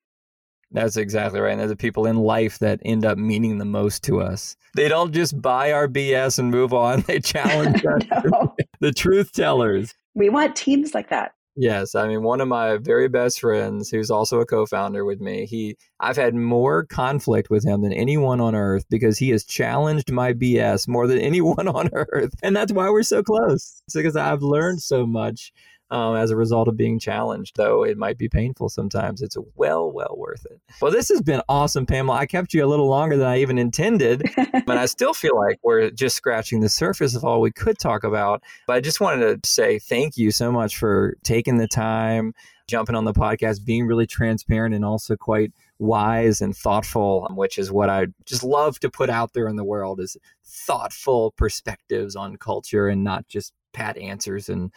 That's 0.71 0.97
exactly 0.97 1.39
right. 1.39 1.51
And 1.51 1.59
there's 1.59 1.69
the 1.69 1.75
people 1.77 2.07
in 2.07 2.17
life 2.17 2.59
that 2.59 2.81
end 2.83 3.05
up 3.05 3.17
meaning 3.17 3.59
the 3.59 3.65
most 3.65 4.03
to 4.05 4.19
us. 4.19 4.57
They 4.75 4.89
don't 4.89 5.13
just 5.13 5.41
buy 5.41 5.71
our 5.71 5.87
BS 5.87 6.37
and 6.37 6.51
move 6.51 6.73
on. 6.73 7.01
They 7.07 7.19
challenge 7.19 7.85
us. 8.11 8.49
the 8.81 8.91
truth 8.91 9.31
tellers. 9.31 9.93
We 10.15 10.29
want 10.29 10.55
teams 10.57 10.93
like 10.93 11.09
that. 11.11 11.33
Yes, 11.57 11.95
I 11.95 12.07
mean 12.07 12.23
one 12.23 12.39
of 12.39 12.47
my 12.47 12.77
very 12.77 13.09
best 13.09 13.41
friends 13.41 13.89
who's 13.89 14.09
also 14.09 14.39
a 14.39 14.45
co-founder 14.45 15.03
with 15.03 15.19
me. 15.19 15.45
He 15.45 15.75
I've 15.99 16.15
had 16.15 16.33
more 16.33 16.85
conflict 16.85 17.49
with 17.49 17.65
him 17.65 17.81
than 17.81 17.91
anyone 17.91 18.39
on 18.39 18.55
earth 18.55 18.85
because 18.89 19.17
he 19.17 19.29
has 19.31 19.43
challenged 19.43 20.11
my 20.11 20.31
BS 20.33 20.87
more 20.87 21.07
than 21.07 21.19
anyone 21.19 21.67
on 21.67 21.89
earth. 21.93 22.33
And 22.41 22.55
that's 22.55 22.71
why 22.71 22.89
we're 22.89 23.03
so 23.03 23.21
close. 23.21 23.81
It's 23.85 23.95
because 23.95 24.15
I've 24.15 24.41
learned 24.41 24.81
so 24.81 25.05
much 25.05 25.51
um, 25.91 26.15
as 26.15 26.31
a 26.31 26.35
result 26.37 26.69
of 26.69 26.77
being 26.77 26.97
challenged, 26.97 27.57
though 27.57 27.83
it 27.83 27.97
might 27.97 28.17
be 28.17 28.29
painful 28.29 28.69
sometimes. 28.69 29.21
It's 29.21 29.37
well, 29.55 29.91
well 29.91 30.15
worth 30.17 30.45
it. 30.45 30.59
Well, 30.81 30.91
this 30.91 31.09
has 31.09 31.21
been 31.21 31.41
awesome, 31.49 31.85
Pamela. 31.85 32.17
I 32.17 32.25
kept 32.25 32.53
you 32.53 32.65
a 32.65 32.67
little 32.67 32.87
longer 32.87 33.17
than 33.17 33.27
I 33.27 33.39
even 33.39 33.57
intended, 33.57 34.23
but 34.65 34.77
I 34.77 34.85
still 34.85 35.13
feel 35.13 35.37
like 35.37 35.59
we're 35.63 35.91
just 35.91 36.15
scratching 36.15 36.61
the 36.61 36.69
surface 36.69 37.13
of 37.13 37.25
all 37.25 37.41
we 37.41 37.51
could 37.51 37.77
talk 37.77 38.05
about. 38.05 38.41
But 38.65 38.77
I 38.77 38.81
just 38.81 39.01
wanted 39.01 39.43
to 39.43 39.49
say 39.49 39.79
thank 39.79 40.15
you 40.15 40.31
so 40.31 40.51
much 40.51 40.77
for 40.77 41.17
taking 41.23 41.57
the 41.57 41.67
time, 41.67 42.33
jumping 42.67 42.95
on 42.95 43.03
the 43.03 43.13
podcast, 43.13 43.65
being 43.65 43.85
really 43.85 44.07
transparent 44.07 44.73
and 44.73 44.85
also 44.85 45.17
quite 45.17 45.51
wise 45.77 46.39
and 46.39 46.55
thoughtful, 46.55 47.27
which 47.31 47.57
is 47.57 47.69
what 47.69 47.89
I 47.89 48.07
just 48.25 48.43
love 48.43 48.79
to 48.79 48.89
put 48.89 49.09
out 49.09 49.33
there 49.33 49.47
in 49.47 49.57
the 49.57 49.65
world 49.65 49.99
is 49.99 50.15
thoughtful 50.45 51.31
perspectives 51.31 52.15
on 52.15 52.37
culture 52.37 52.87
and 52.87 53.03
not 53.03 53.27
just 53.27 53.51
pat 53.73 53.97
answers 53.97 54.49
and 54.49 54.71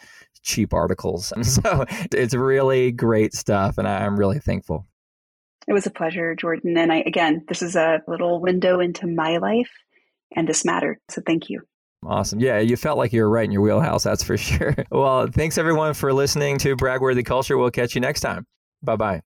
cheap 0.45 0.73
articles. 0.73 1.33
And 1.33 1.43
mm-hmm. 1.45 1.61
so 1.61 2.07
it's 2.17 2.33
really 2.33 2.91
great 2.91 3.33
stuff. 3.33 3.77
And 3.77 3.87
I'm 3.87 4.17
really 4.17 4.39
thankful. 4.39 4.85
It 5.67 5.73
was 5.73 5.87
a 5.87 5.91
pleasure, 5.91 6.35
Jordan. 6.35 6.77
And 6.77 6.93
I, 6.93 6.97
again, 6.97 7.43
this 7.47 7.61
is 7.61 7.75
a 7.75 8.01
little 8.07 8.39
window 8.39 8.79
into 8.79 9.07
my 9.07 9.37
life 9.37 9.71
and 10.35 10.47
this 10.47 10.63
mattered. 10.63 10.99
So 11.09 11.21
thank 11.25 11.49
you. 11.49 11.61
Awesome. 12.05 12.39
Yeah, 12.39 12.59
you 12.59 12.77
felt 12.77 12.99
like 12.99 13.11
you 13.11 13.23
were 13.23 13.29
right 13.29 13.45
in 13.45 13.51
your 13.51 13.61
wheelhouse. 13.61 14.03
That's 14.03 14.23
for 14.23 14.37
sure. 14.37 14.75
Well, 14.91 15.27
thanks 15.27 15.57
everyone 15.57 15.95
for 15.95 16.13
listening 16.13 16.59
to 16.59 16.75
Bragworthy 16.75 17.25
Culture. 17.25 17.57
We'll 17.57 17.71
catch 17.71 17.95
you 17.95 18.01
next 18.01 18.21
time. 18.21 18.45
Bye 18.83 18.95
bye. 18.95 19.21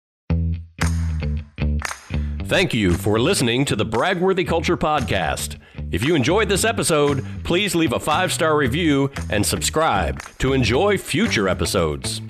Thank 2.46 2.74
you 2.74 2.94
for 2.94 3.20
listening 3.20 3.66
to 3.66 3.76
the 3.76 3.86
Bragworthy 3.86 4.48
Culture 4.48 4.78
Podcast. 4.78 5.60
If 5.92 6.04
you 6.04 6.14
enjoyed 6.14 6.50
this 6.50 6.66
episode, 6.66 7.26
please 7.44 7.74
leave 7.74 7.94
a 7.94 8.00
five 8.00 8.32
star 8.32 8.56
review 8.56 9.10
and 9.32 9.44
subscribe 9.44 10.22
to 10.38 10.54
enjoy 10.54 11.00
future 11.00 11.50
episodes. 11.50 12.22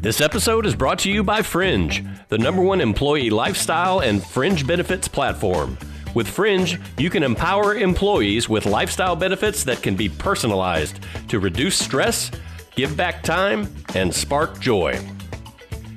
This 0.00 0.22
episode 0.22 0.64
is 0.64 0.74
brought 0.74 0.98
to 1.00 1.10
you 1.10 1.22
by 1.22 1.42
Fringe, 1.42 2.02
the 2.28 2.38
number 2.38 2.62
one 2.62 2.80
employee 2.80 3.28
lifestyle 3.28 4.00
and 4.00 4.24
fringe 4.24 4.66
benefits 4.66 5.06
platform. 5.06 5.76
With 6.14 6.28
Fringe, 6.28 6.80
you 6.96 7.10
can 7.10 7.22
empower 7.22 7.74
employees 7.74 8.48
with 8.48 8.64
lifestyle 8.64 9.14
benefits 9.14 9.64
that 9.64 9.82
can 9.82 9.94
be 9.94 10.08
personalized 10.08 11.00
to 11.28 11.40
reduce 11.40 11.78
stress, 11.78 12.30
give 12.74 12.96
back 12.96 13.22
time, 13.22 13.68
and 13.94 14.12
spark 14.12 14.60
joy. 14.60 14.98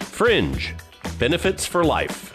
Fringe 0.02 0.76
Benefits 1.18 1.66
for 1.66 1.86
Life. 1.86 2.34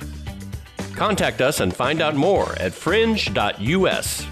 Contact 0.95 1.42
us 1.42 1.61
and 1.61 1.77
find 1.77 2.01
out 2.01 2.16
more 2.16 2.55
at 2.59 2.73
fringe.us. 2.73 4.27